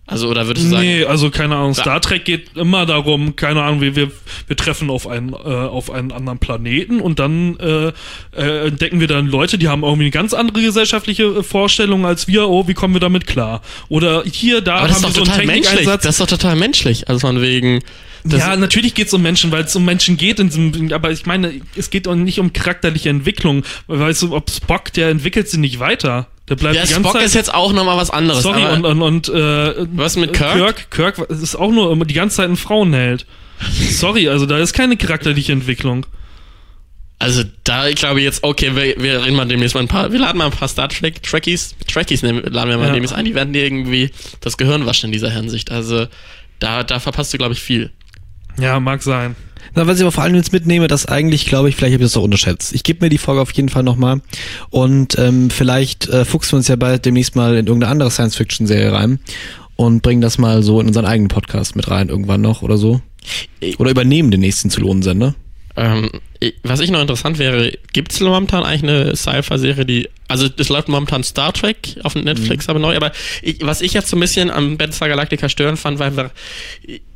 [0.06, 1.74] Also, oder würdest du sagen, Nee, also keine Ahnung.
[1.74, 4.12] Star Trek geht immer darum, keine Ahnung, wir, wir,
[4.48, 7.94] wir treffen auf einen, äh, auf einen anderen Planeten und dann äh,
[8.36, 12.28] äh, entdecken wir dann Leute, die haben irgendwie eine ganz andere gesellschaftliche äh, Vorstellung als
[12.28, 12.50] wir.
[12.50, 13.62] Oh, wie kommen wir damit klar?
[13.88, 15.48] Oder hier, da aber das ist haben doch wir so einen.
[15.48, 16.04] Technikeinsatz.
[16.04, 17.08] Das ist doch total menschlich.
[17.08, 17.82] Also von wegen.
[18.26, 20.40] Das, ja, natürlich geht es um Menschen, weil es um Menschen geht.
[20.40, 23.64] In diesem, aber ich meine, es geht auch nicht um charakterliche Entwicklung.
[23.88, 26.28] Weißt du, ob Spock, der entwickelt sie nicht weiter.
[26.50, 27.26] Der bleibt ja, die ganze Spock Zeit.
[27.26, 28.44] ist jetzt auch nochmal was anderes.
[28.44, 30.90] Sorry, und, und, und äh, Was mit Kirk?
[30.90, 33.26] Kirk, Kirk ist auch nur immer die ganze Zeit ein Frauenheld.
[33.92, 36.06] Sorry, also da ist keine charakterliche Entwicklung.
[37.20, 40.20] Also da, ich glaube jetzt, okay, wir, wir reden mal demnächst mal ein paar, wir
[40.20, 42.92] laden mal ein paar Star Trek Trekkies, Trekkies laden wir mal Ja.
[42.94, 44.12] demnächst ein, die werden dir irgendwie
[44.42, 45.72] das Gehirn waschen in dieser Hinsicht.
[45.72, 46.08] Also
[46.60, 47.92] da, da verpasst du, glaube ich, viel.
[48.60, 49.38] Ja, mag sein.
[49.76, 52.08] Na, was ich aber vor allem jetzt mitnehme, dass eigentlich, glaube ich, vielleicht habe ich
[52.08, 52.74] das doch unterschätzt.
[52.74, 54.22] Ich gebe mir die Folge auf jeden Fall nochmal
[54.70, 58.92] und ähm, vielleicht äh, fuchsen wir uns ja bald demnächst mal in irgendeine andere Science-Fiction-Serie
[58.92, 59.20] rein
[59.76, 63.02] und bringen das mal so in unseren eigenen Podcast mit rein irgendwann noch oder so.
[63.78, 65.34] Oder übernehmen den nächsten Zylonensender.
[65.76, 66.10] Ähm,
[66.64, 70.88] was ich noch interessant wäre, gibt es momentan eigentlich eine Sci-Fi-Serie, die, also es läuft
[70.88, 73.12] momentan Star Trek auf Netflix, aber neu, aber
[73.42, 76.30] ich, was ich jetzt so ein bisschen am Battlestar Galactica stören fand, war einfach,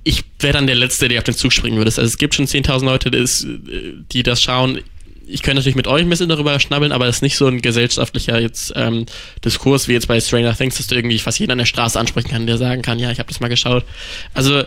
[0.03, 1.89] ich wäre dann der Letzte, der auf den Zug springen würde.
[1.89, 3.45] Also es gibt schon 10.000 Leute, die das,
[4.11, 4.79] die das schauen.
[5.27, 7.61] Ich könnte natürlich mit euch ein bisschen darüber schnabbeln, aber das ist nicht so ein
[7.61, 9.05] gesellschaftlicher jetzt ähm,
[9.43, 12.29] Diskurs wie jetzt bei Stranger Things, dass du irgendwie fast jeden an der Straße ansprechen
[12.29, 13.83] kann, der sagen kann, ja, ich habe das mal geschaut.
[14.33, 14.63] Also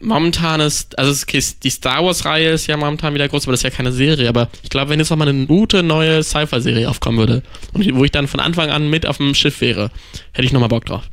[0.00, 3.64] momentan ist, also ist, die Star Wars-Reihe ist ja momentan wieder groß, aber das ist
[3.64, 4.28] ja keine Serie.
[4.28, 7.42] Aber ich glaube, wenn jetzt nochmal eine gute neue Sci-Fi-Serie aufkommen würde
[7.72, 9.90] und wo ich dann von Anfang an mit auf dem Schiff wäre,
[10.32, 11.08] hätte ich nochmal Bock drauf.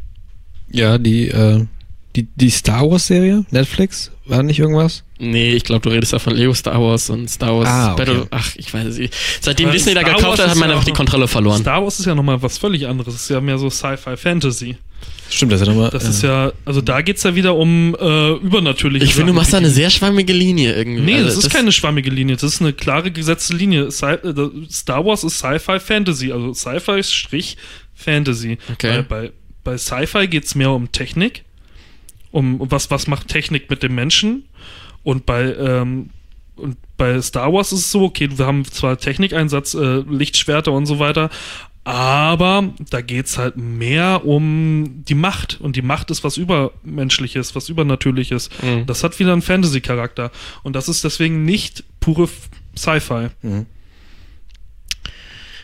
[0.71, 1.65] Ja, die, äh,
[2.15, 5.03] die, die Star Wars-Serie, Netflix, war nicht irgendwas?
[5.19, 8.05] Nee, ich glaube, du redest ja von Lego Star Wars und Star Wars Ah, okay.
[8.05, 8.27] Battle.
[8.29, 9.13] Ach, ich weiß es nicht.
[9.41, 11.61] Seitdem Disney da gekauft hat, hat man ja einfach die Kontrolle verloren.
[11.61, 13.13] Star Wars ist ja nochmal was völlig anderes.
[13.13, 14.77] Das ist ja mehr so Sci-Fi-Fantasy.
[15.29, 15.89] Stimmt, das ist ja nochmal.
[15.89, 19.51] Das ist ja, also da geht's ja wieder um äh, übernatürliche ich finde, du machst
[19.51, 21.01] da eine sehr schwammige Linie irgendwie.
[21.01, 23.91] Nee, Also das ist keine schwammige Linie, das ist eine klare gesetzte Linie.
[23.91, 27.57] Sci äh, Star Wars ist Sci-Fi Fantasy, also Sci-Fi Strich
[27.93, 28.57] Fantasy.
[28.71, 29.03] Okay.
[29.09, 29.31] Bei, bei,
[29.63, 31.43] bei Sci-Fi geht's mehr um Technik,
[32.31, 34.45] um um was, was macht Technik mit dem Menschen.
[35.07, 36.09] Und bei, ähm,
[36.57, 40.85] und bei Star Wars ist es so, okay, wir haben zwar Technikeinsatz, äh, Lichtschwerter und
[40.85, 41.29] so weiter,
[41.85, 45.61] aber da geht's halt mehr um die Macht.
[45.61, 48.49] Und die Macht ist was Übermenschliches, was Übernatürliches.
[48.61, 48.85] Mhm.
[48.85, 50.29] Das hat wieder einen Fantasy-Charakter.
[50.63, 52.27] Und das ist deswegen nicht pure
[52.75, 53.29] Sci-Fi.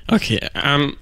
[0.07, 0.95] Okay, ähm,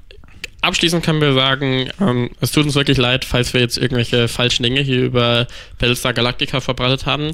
[0.61, 4.63] abschließend können wir sagen, ähm, es tut uns wirklich leid, falls wir jetzt irgendwelche falschen
[4.63, 7.33] Dinge hier über Battlestar Galactica verbreitet haben.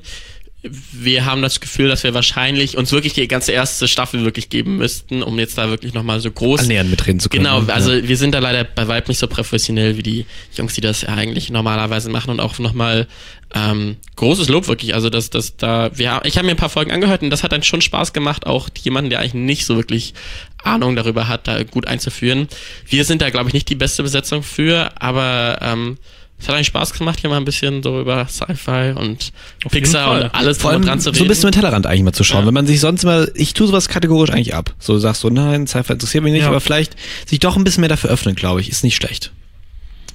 [0.63, 4.77] Wir haben das Gefühl, dass wir wahrscheinlich uns wirklich die ganze erste Staffel wirklich geben
[4.77, 7.43] müssten, um jetzt da wirklich nochmal so groß annähernd mitreden zu können.
[7.43, 7.73] Genau, ne?
[7.73, 8.07] also Ja.
[8.07, 11.09] wir sind da leider bei Vibe nicht so professionell wie die Jungs, die das ja
[11.09, 13.07] eigentlich normalerweise machen und auch nochmal
[13.53, 14.95] ähm, großes Lob wirklich.
[14.95, 17.51] Also dass das da, wir, ich habe mir ein paar Folgen angehört und das hat
[17.51, 20.15] dann schon Spaß gemacht, auch jemanden, der eigentlich nicht so wirklich
[20.63, 22.47] Ahnung darüber hat, da gut einzuführen.
[22.87, 25.97] Wir sind da, glaube ich, nicht die beste Besetzung für, aber ähm,
[26.39, 29.31] es hat eigentlich Spaß gemacht, hier mal ein bisschen so über Sci-Fi und
[29.65, 31.25] Auf Pixar und alles Vor allem und dran zu so reden.
[31.25, 32.41] ein bisschen mit Tellerrand eigentlich mal zu schauen.
[32.41, 32.47] Ja.
[32.47, 34.73] Wenn man sich sonst mal, ich tue sowas kategorisch eigentlich ab.
[34.79, 36.49] So sagst du, nein, Sci-Fi interessiert mich nicht, Ja.
[36.49, 39.31] aber vielleicht sich doch ein bisschen mehr dafür öffnen, glaube ich, ist nicht schlecht.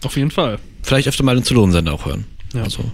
[0.05, 0.59] Auf jeden Fall.
[0.83, 2.25] Vielleicht öfter mal den Zylonensender auch hören.
[2.55, 2.63] Ja.
[2.63, 2.85] Also,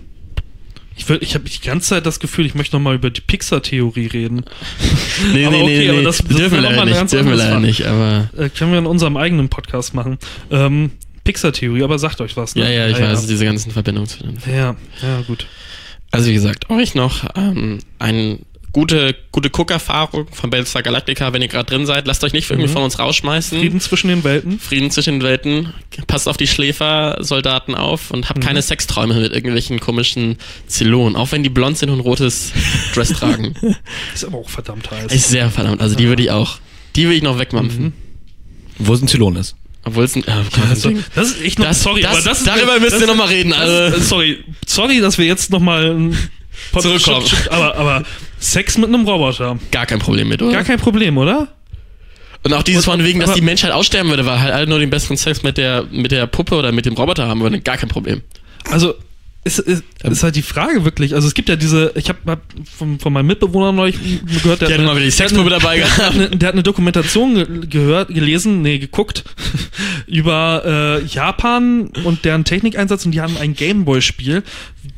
[0.97, 3.21] Ich, will- ich habe die ganze Zeit das Gefühl, ich möchte noch mal über die
[3.21, 4.45] Pixar-Theorie reden.
[5.33, 6.05] nee, aber nee, okay, nee, aber nee.
[6.05, 8.79] das- das dürfen wir leider nicht, ganz dürfen wir leider nicht, aber Äh, können wir
[8.81, 10.19] in unserem eigenen Podcast machen.
[10.51, 10.91] Ähm,
[11.33, 12.55] Pixar-Theorie, aber sagt euch was.
[12.55, 12.63] Ne?
[12.65, 15.47] ja, ja, ich ja, weiß, diese ganzen Verbindungen zu den Ja, ja, ja gut.
[16.11, 18.39] Also wie gesagt, euch noch ähm, eine
[18.73, 22.07] gute, gute Guckerfahrung von Battlestar Galactica, wenn ihr gerade drin seid.
[22.07, 22.73] Lasst euch nicht irgendwie Mhm.
[22.73, 23.59] von uns rausschmeißen.
[23.59, 24.59] Frieden zwischen den Welten.
[24.59, 25.75] Frieden zwischen den Welten.
[26.07, 28.45] Passt auf die Schläfersoldaten auf und habt Mhm.
[28.45, 31.15] keine Sexträume mit irgendwelchen komischen Zylonen.
[31.17, 32.53] Auch wenn die blond sind und ein rotes
[32.95, 33.55] Dress tragen.
[34.15, 35.13] Ist aber auch verdammt heiß.
[35.13, 35.81] Ist sehr verdammt.
[35.83, 36.59] Also die würde ich auch.
[36.97, 37.85] Die würde ich noch wegmampfen.
[37.85, 37.93] Mhm.
[38.79, 39.57] wo es ein Zylon ist.
[39.89, 40.23] Obwohl es ein.
[40.23, 40.37] Gott,
[40.71, 43.09] Also, das ist echt noch, Das- sorry, das- aber das ist- darüber müsst ihr das-
[43.09, 46.17] noch mal reden, also- sorry, sorry, dass wir jetzt noch mal ein
[46.73, 47.25] Pod- Zurückkommen.
[47.51, 48.03] Aber, aber
[48.39, 50.53] Sex mit einem Roboter, gar kein Problem mit, oder?
[50.53, 51.49] gar kein Problem, oder?
[52.45, 54.91] Und auch dieses von wegen, dass die Menschheit aussterben würde, weil halt alle nur den
[54.91, 57.89] besseren Sex mit der, mit der Puppe oder mit dem Roboter haben würden, gar kein
[57.89, 58.23] Problem.
[58.71, 58.95] Also
[59.49, 61.15] ist, ist, ist halt die Frage wirklich.
[61.15, 62.41] Also es gibt ja diese, ich habe hab
[62.77, 63.99] von, von meinem Mitbewohner neulich
[64.43, 66.15] gehört, der Die hat mal wieder die Sexpuppe dabei der, hat gehabt.
[66.17, 69.25] eine, der hat eine Dokumentation ge gehört, gelesen, nee, geguckt
[70.07, 74.43] über äh, Japan und deren Technikeinsatz und die haben ein Gameboy-Spiel,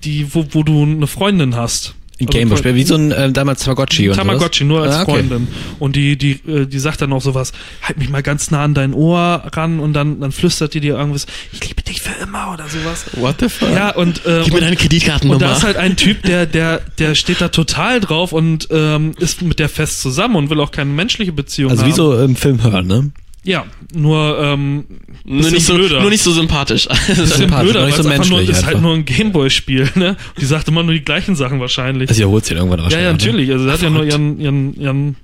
[0.04, 1.94] die, wo, wo du eine Freundin hast.
[2.20, 5.10] Ein Gameboy-Spiel, wie so ein äh, damals Tamagotchi und Tamagotchi, nur als Ah, okay.
[5.12, 5.48] Freundin.
[5.78, 7.52] Und die, die, äh, die sagt dann auch sowas,
[7.82, 10.96] halt mich mal ganz nah an dein Ohr ran und dann, dann flüstert die dir
[10.96, 13.06] irgendwas, ich liebe dich für immer oder sowas.
[13.14, 13.70] What the fuck?
[13.74, 15.38] Ja, und, äh, Gib mir und, deine und Kreditkartennummer.
[15.40, 19.42] da ist halt ein Typ, der, der, der steht da total drauf und ähm, ist
[19.42, 21.90] mit der fest zusammen und will auch keine menschliche Beziehung Also haben.
[21.90, 23.10] wie so im Film hören, ne?
[23.42, 23.64] Ja,
[23.94, 24.84] nur, ähm,
[25.24, 26.86] nur, nicht so, nur nicht so sympathisch.
[27.06, 30.16] sympathisch, blöder, nicht es so einfach nur, menschlich ist halt nur ein Gameboy-Spiel, ne?
[30.38, 32.10] Die sagt immer nur die gleichen Sachen wahrscheinlich.
[32.10, 33.04] Also wiederholt sich irgendwann ja, wahrscheinlich.
[33.06, 33.18] ja, ne?
[33.18, 33.50] natürlich.
[33.50, 35.16] Also, sie hat ja nur ihren, ihren, ihren,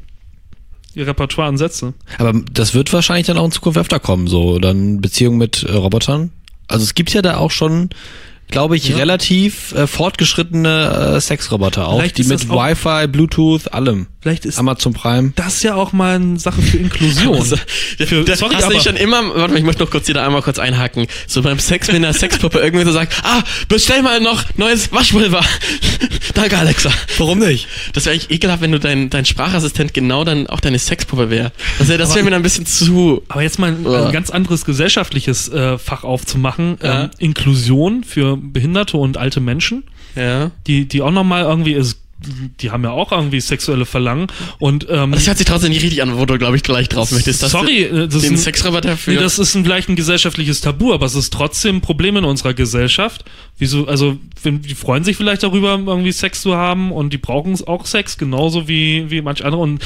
[0.95, 1.93] ihr Repertoire an Sätze.
[2.17, 5.73] Aber das wird wahrscheinlich dann auch in Zukunft öfter kommen, so dann Beziehungen mit äh,
[5.73, 6.31] Robotern.
[6.69, 7.91] Also es gibt ja da auch schon,
[8.49, 8.97] glaube ich, Ja.
[8.97, 14.07] relativ äh, fortgeschrittene äh, Sexroboter auch, Vielleicht die mit Wi-Fi, Bluetooth, allem.
[14.27, 15.33] Vielleicht ist Amazon Prime.
[15.37, 17.37] das ja auch mal eine Sache für Inklusion.
[17.37, 17.57] Also,
[18.07, 20.43] Für- da sorry, hast du schon immer, warte mal, ich möchte noch kurz wieder einmal
[20.43, 21.07] kurz einhaken.
[21.29, 25.45] So beim Sex, wenn der Sexpuppe irgendwie so sagt, ah, bestell mal noch neues Waschpulver.
[26.35, 26.91] Danke, Alexa.
[27.19, 27.69] Warum nicht?
[27.93, 31.53] Das wäre eigentlich ekelhaft, wenn du dein, dein Sprachassistent genau dann auch deine Sexpuppe wäre.
[31.79, 33.23] Das wäre das wär mir dann ein bisschen zu.
[33.29, 34.07] Aber jetzt mal ein, Ja.
[34.07, 36.79] ein ganz anderes gesellschaftliches äh, Fach aufzumachen.
[36.83, 37.05] Ja.
[37.05, 39.85] Ähm, Inklusion für Behinderte und alte Menschen,
[40.17, 40.51] Ja.
[40.67, 44.29] die, die auch nochmal irgendwie ist, die haben ja auch irgendwie sexuelle Verlangen.
[44.59, 47.13] Und ähm, Das hört sich trotzdem nicht richtig an, wo du, glaube ich, gleich drauf
[47.13, 47.43] möchtest.
[47.43, 49.13] dass sorry, äh, das den ist ein, Sexroboter für.
[49.13, 52.25] Nee, das ist ein, vielleicht ein gesellschaftliches Tabu, aber es ist trotzdem ein Problem in
[52.25, 53.25] unserer Gesellschaft.
[53.59, 57.87] Wieso, also, die freuen sich vielleicht darüber, irgendwie Sex zu haben und die brauchen auch
[57.87, 59.61] Sex, genauso wie, wie manch andere.
[59.61, 59.83] Und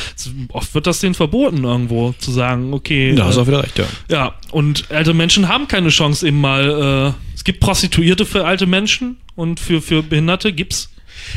[0.49, 3.15] oft wird das denen verboten, irgendwo zu sagen, okay.
[3.15, 3.85] Da hast du äh, auch wieder recht, ja.
[4.09, 7.15] ja, und alte Menschen haben keine Chance, eben mal.
[7.17, 10.91] Äh, es gibt Prostituierte für alte Menschen und für, für Behinderte gibt's.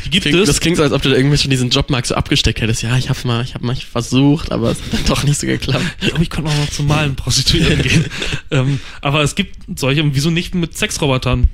[0.04, 0.46] Die gibt Klingt, es.
[0.46, 2.82] das klingt so, als ob du da irgendwie schon diesen Jobmarkt so abgesteckt hättest.
[2.82, 5.46] Ja, ich hab's mal, ich hab mal versucht, aber es hat dann doch nicht so
[5.46, 5.84] geklappt.
[6.00, 8.04] Ich glaube, ich konnte auch noch zum Malen Prostituierten gehen.
[8.50, 11.48] Ähm, aber es gibt solche, wieso nicht mit Sexrobotern?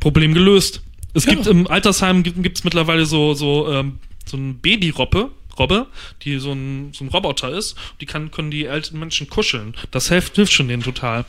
[0.00, 0.80] Problem gelöst.
[1.12, 5.86] Es gibt im Altersheim gibt es mittlerweile so, so, ähm, so ein Baby-Robbe, Robbe,
[6.22, 7.76] die so ein, so ein Roboter ist.
[8.00, 9.74] Die kann, können die alten Menschen kuscheln.
[9.90, 11.24] Das hilft, hilft schon denen total.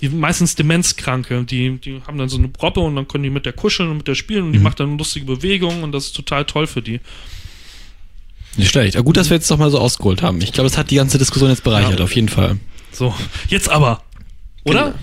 [0.00, 3.44] Die meistens Demenzkranke, die, die haben dann so eine Robbe und dann können die mit
[3.44, 6.16] der kuscheln und mit der spielen und die macht dann lustige Bewegungen und das ist
[6.16, 7.00] total toll für die.
[8.56, 8.96] Nicht schlecht.
[8.96, 10.40] Aber gut, dass wir jetzt doch mal so ausgeholt haben.
[10.40, 12.04] Ich glaube, es hat die ganze Diskussion jetzt bereichert, Ja.
[12.04, 12.56] auf jeden Fall.
[12.92, 13.14] So,
[13.48, 14.02] jetzt aber.
[14.64, 14.94] Oder?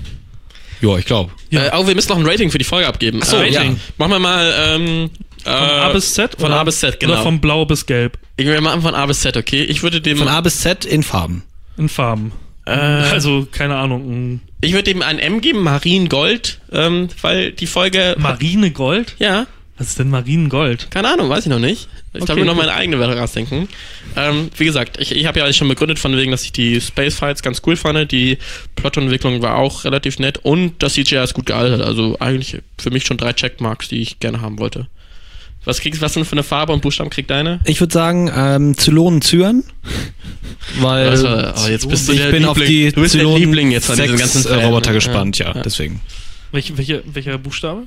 [0.81, 0.93] Genau.
[0.93, 1.31] Ja, ich glaube.
[1.49, 1.67] Ja.
[1.67, 3.19] Äh, oh, wir müssen noch ein Rating für die Folge abgeben.
[3.23, 3.79] Ach so, äh, Rating.
[3.97, 5.09] Machen wir mal ähm,
[5.43, 6.35] Von A bis Z?
[6.39, 7.13] Von A bis Z, genau.
[7.13, 8.17] Oder von Blau bis Gelb.
[8.35, 9.63] Wir machen von A bis Z, okay?
[9.63, 11.43] Ich würde dem, Von A bis Z in Farben.
[11.77, 12.31] In Farben.
[12.65, 14.41] äh, Also, keine Ahnung.
[14.61, 19.15] Ich würde dem ein M geben, Mariengold, ähm, weil die Folge, Marinegold?
[19.19, 19.45] ja,
[19.77, 20.89] Was ist denn Marinegold?
[20.89, 21.87] keine Ahnung, weiß ich noch nicht.
[22.13, 23.69] Ich Okay, darf mir noch meine eigene Welt rausdenken.
[24.15, 26.81] Ähm, wie gesagt, ich, ich habe ja alles schon begründet, von wegen, dass ich die
[26.81, 28.11] Space Fights ganz cool fand.
[28.11, 28.39] Die
[28.75, 31.81] Plotentwicklung war auch relativ nett und das CGI ist gut gealtert.
[31.81, 34.87] Also eigentlich für mich schon drei Checkmarks, die ich gerne haben wollte.
[35.67, 37.59] Was kriegst was denn für eine Farbe und Buchstaben kriegt deine?
[37.65, 39.65] Ich würde sagen, ähm, Zylonen Zyren.
[40.79, 42.85] Weil war- oh, jetzt bist du ich der bin auf Liebling.
[42.87, 44.95] die Du bist der Zylonen Liebling jetzt von diesen ganzen äh, Roboter ne?
[44.95, 45.61] gespannt, ja, Ja.
[45.61, 45.99] deswegen.
[46.53, 47.83] Welche, welche, welcher Buchstabe?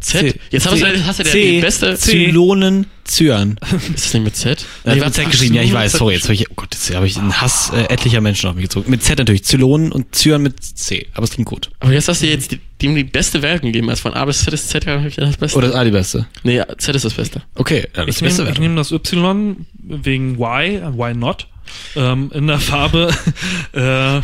[0.00, 0.34] Z?
[0.50, 1.02] Jetzt hast du, C.
[1.04, 1.50] hast du der C.
[1.52, 1.94] die beste.
[1.96, 3.58] Zylonen Zyren.
[3.94, 4.64] Ist das nicht mit Z?
[4.84, 6.68] Ja, ich war mit Z geschrieben, ja, ich weiß, sorry, jetzt habe ich, oh Gott,
[6.72, 8.88] jetzt habe ich einen Hass äh, etlicher Menschen auf mich gezogen.
[8.90, 11.70] Mit Z natürlich, Zylonen und Zyren mit C, aber es klingt gut.
[11.80, 13.90] Aber jetzt hast du jetzt die- dem die beste Wertung gegeben.
[13.90, 15.58] Also von A bis Z ist Z ja das Beste.
[15.58, 16.26] Oder ist A die beste?
[16.44, 17.42] nee, ja, Z ist das Beste.
[17.56, 18.64] Okay, ja, das Ich ist beste nehme ich Wertung.
[18.64, 21.46] nehm das Y wegen Y, why not?
[21.94, 23.12] Ähm, in der Farbe,
[23.74, 24.20] äh,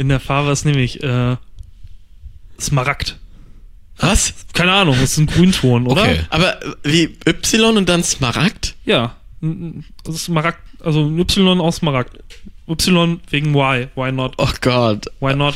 [0.00, 1.02] in der Farbe, was nehme ich?
[1.02, 1.36] Äh,
[2.60, 3.16] Smaragd.
[4.00, 4.34] Was?
[4.54, 6.02] Keine Ahnung, das ist ein Grünton, oder?
[6.02, 6.20] Okay.
[6.30, 8.74] Aber wie Y und dann Smaragd?
[8.84, 9.16] Ja.
[9.42, 12.18] n- n- Smaragd, also Y aus Smaragd.
[12.66, 14.34] Y wegen Y, why not?
[14.38, 15.06] Oh Gott.
[15.20, 15.54] Why not?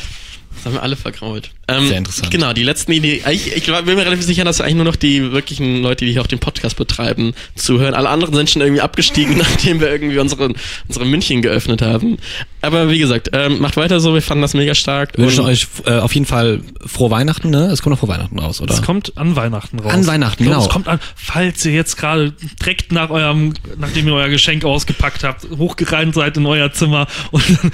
[0.53, 1.51] Das haben wir alle vergrault.
[1.67, 2.31] Ähm, Sehr interessant.
[2.31, 3.23] Genau, die letzten Ideen.
[3.31, 6.21] Ich, ich bin mir relativ sicher, dass eigentlich nur noch die wirklichen Leute, die hier
[6.21, 7.93] auch den Podcast betreiben, zuhören.
[7.93, 10.53] Alle anderen sind schon irgendwie abgestiegen, nachdem wir irgendwie unsere,
[10.87, 12.17] unsere München geöffnet haben.
[12.61, 15.17] Aber wie gesagt, ähm, macht weiter so, wir fanden das mega stark.
[15.17, 17.65] Wir wünschen euch äh, auf jeden Fall frohe Weihnachten, ne?
[17.71, 18.73] Es kommt noch vor Weihnachten raus, oder?
[18.73, 19.93] Es kommt an Weihnachten raus.
[19.93, 20.65] An Weihnachten, glaub, genau.
[20.65, 25.23] Es kommt an, falls ihr jetzt gerade direkt nach eurem, nachdem ihr euer Geschenk ausgepackt
[25.23, 27.71] habt, hochgerannt seid in euer Zimmer und dann,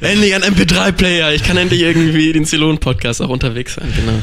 [0.00, 1.32] Endlich ein MP3-Player.
[1.32, 4.22] Ich kann endlich irgendwie den Zylon-Podcast auch unterwegs sein, genau.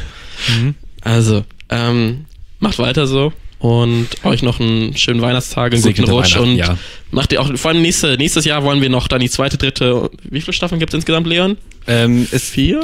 [0.60, 0.74] Mhm.
[1.02, 2.24] Also, ähm,
[2.58, 6.56] macht weiter so und euch noch einen schönen Weihnachtstag, einen guten Segnete Rutsch Weihnachten, und
[6.56, 6.78] ja.
[7.10, 10.10] macht ihr auch, vor allem nächste, nächstes Jahr wollen wir noch dann die zweite, dritte,
[10.22, 11.56] wie viele Staffeln gibt es insgesamt, Leon?
[11.86, 12.82] Ähm, ist Vier?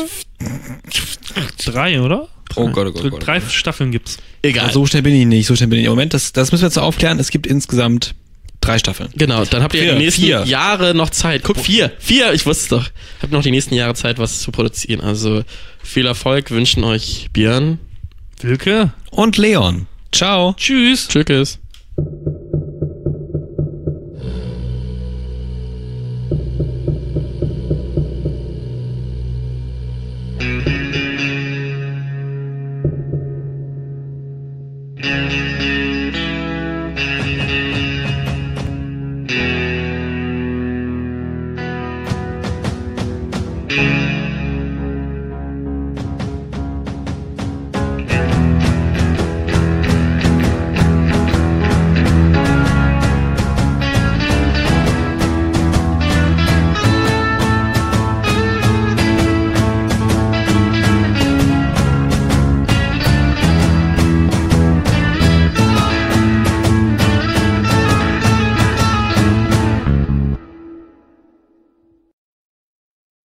[1.65, 2.29] drei, oder?
[2.57, 3.27] Oh Gott, oh Gott, oh Gott.
[3.27, 4.17] Drei Staffeln gibt's.
[4.43, 4.73] Egal.
[4.73, 5.91] So schnell bin ich nicht, so schnell bin ich nicht.
[5.91, 7.19] Moment, das, das müssen wir jetzt aufklären.
[7.19, 8.15] Es gibt insgesamt
[8.61, 9.11] drei Staffeln.
[9.15, 10.45] Genau, dann habt ihr Vier, die nächsten vier.
[10.45, 11.43] Jahre noch Zeit.
[11.43, 12.91] Guck, vier, vier, ich wusste es doch.
[13.23, 15.01] Habt noch die nächsten Jahre Zeit, was zu produzieren.
[15.01, 15.45] Also
[15.83, 17.79] viel Erfolg wünschen euch Björn.
[18.41, 18.93] Wilke?
[19.11, 19.87] Und Leon.
[20.13, 20.55] Ciao.
[20.57, 21.09] Tschüss.
[21.09, 21.59] Tschüss.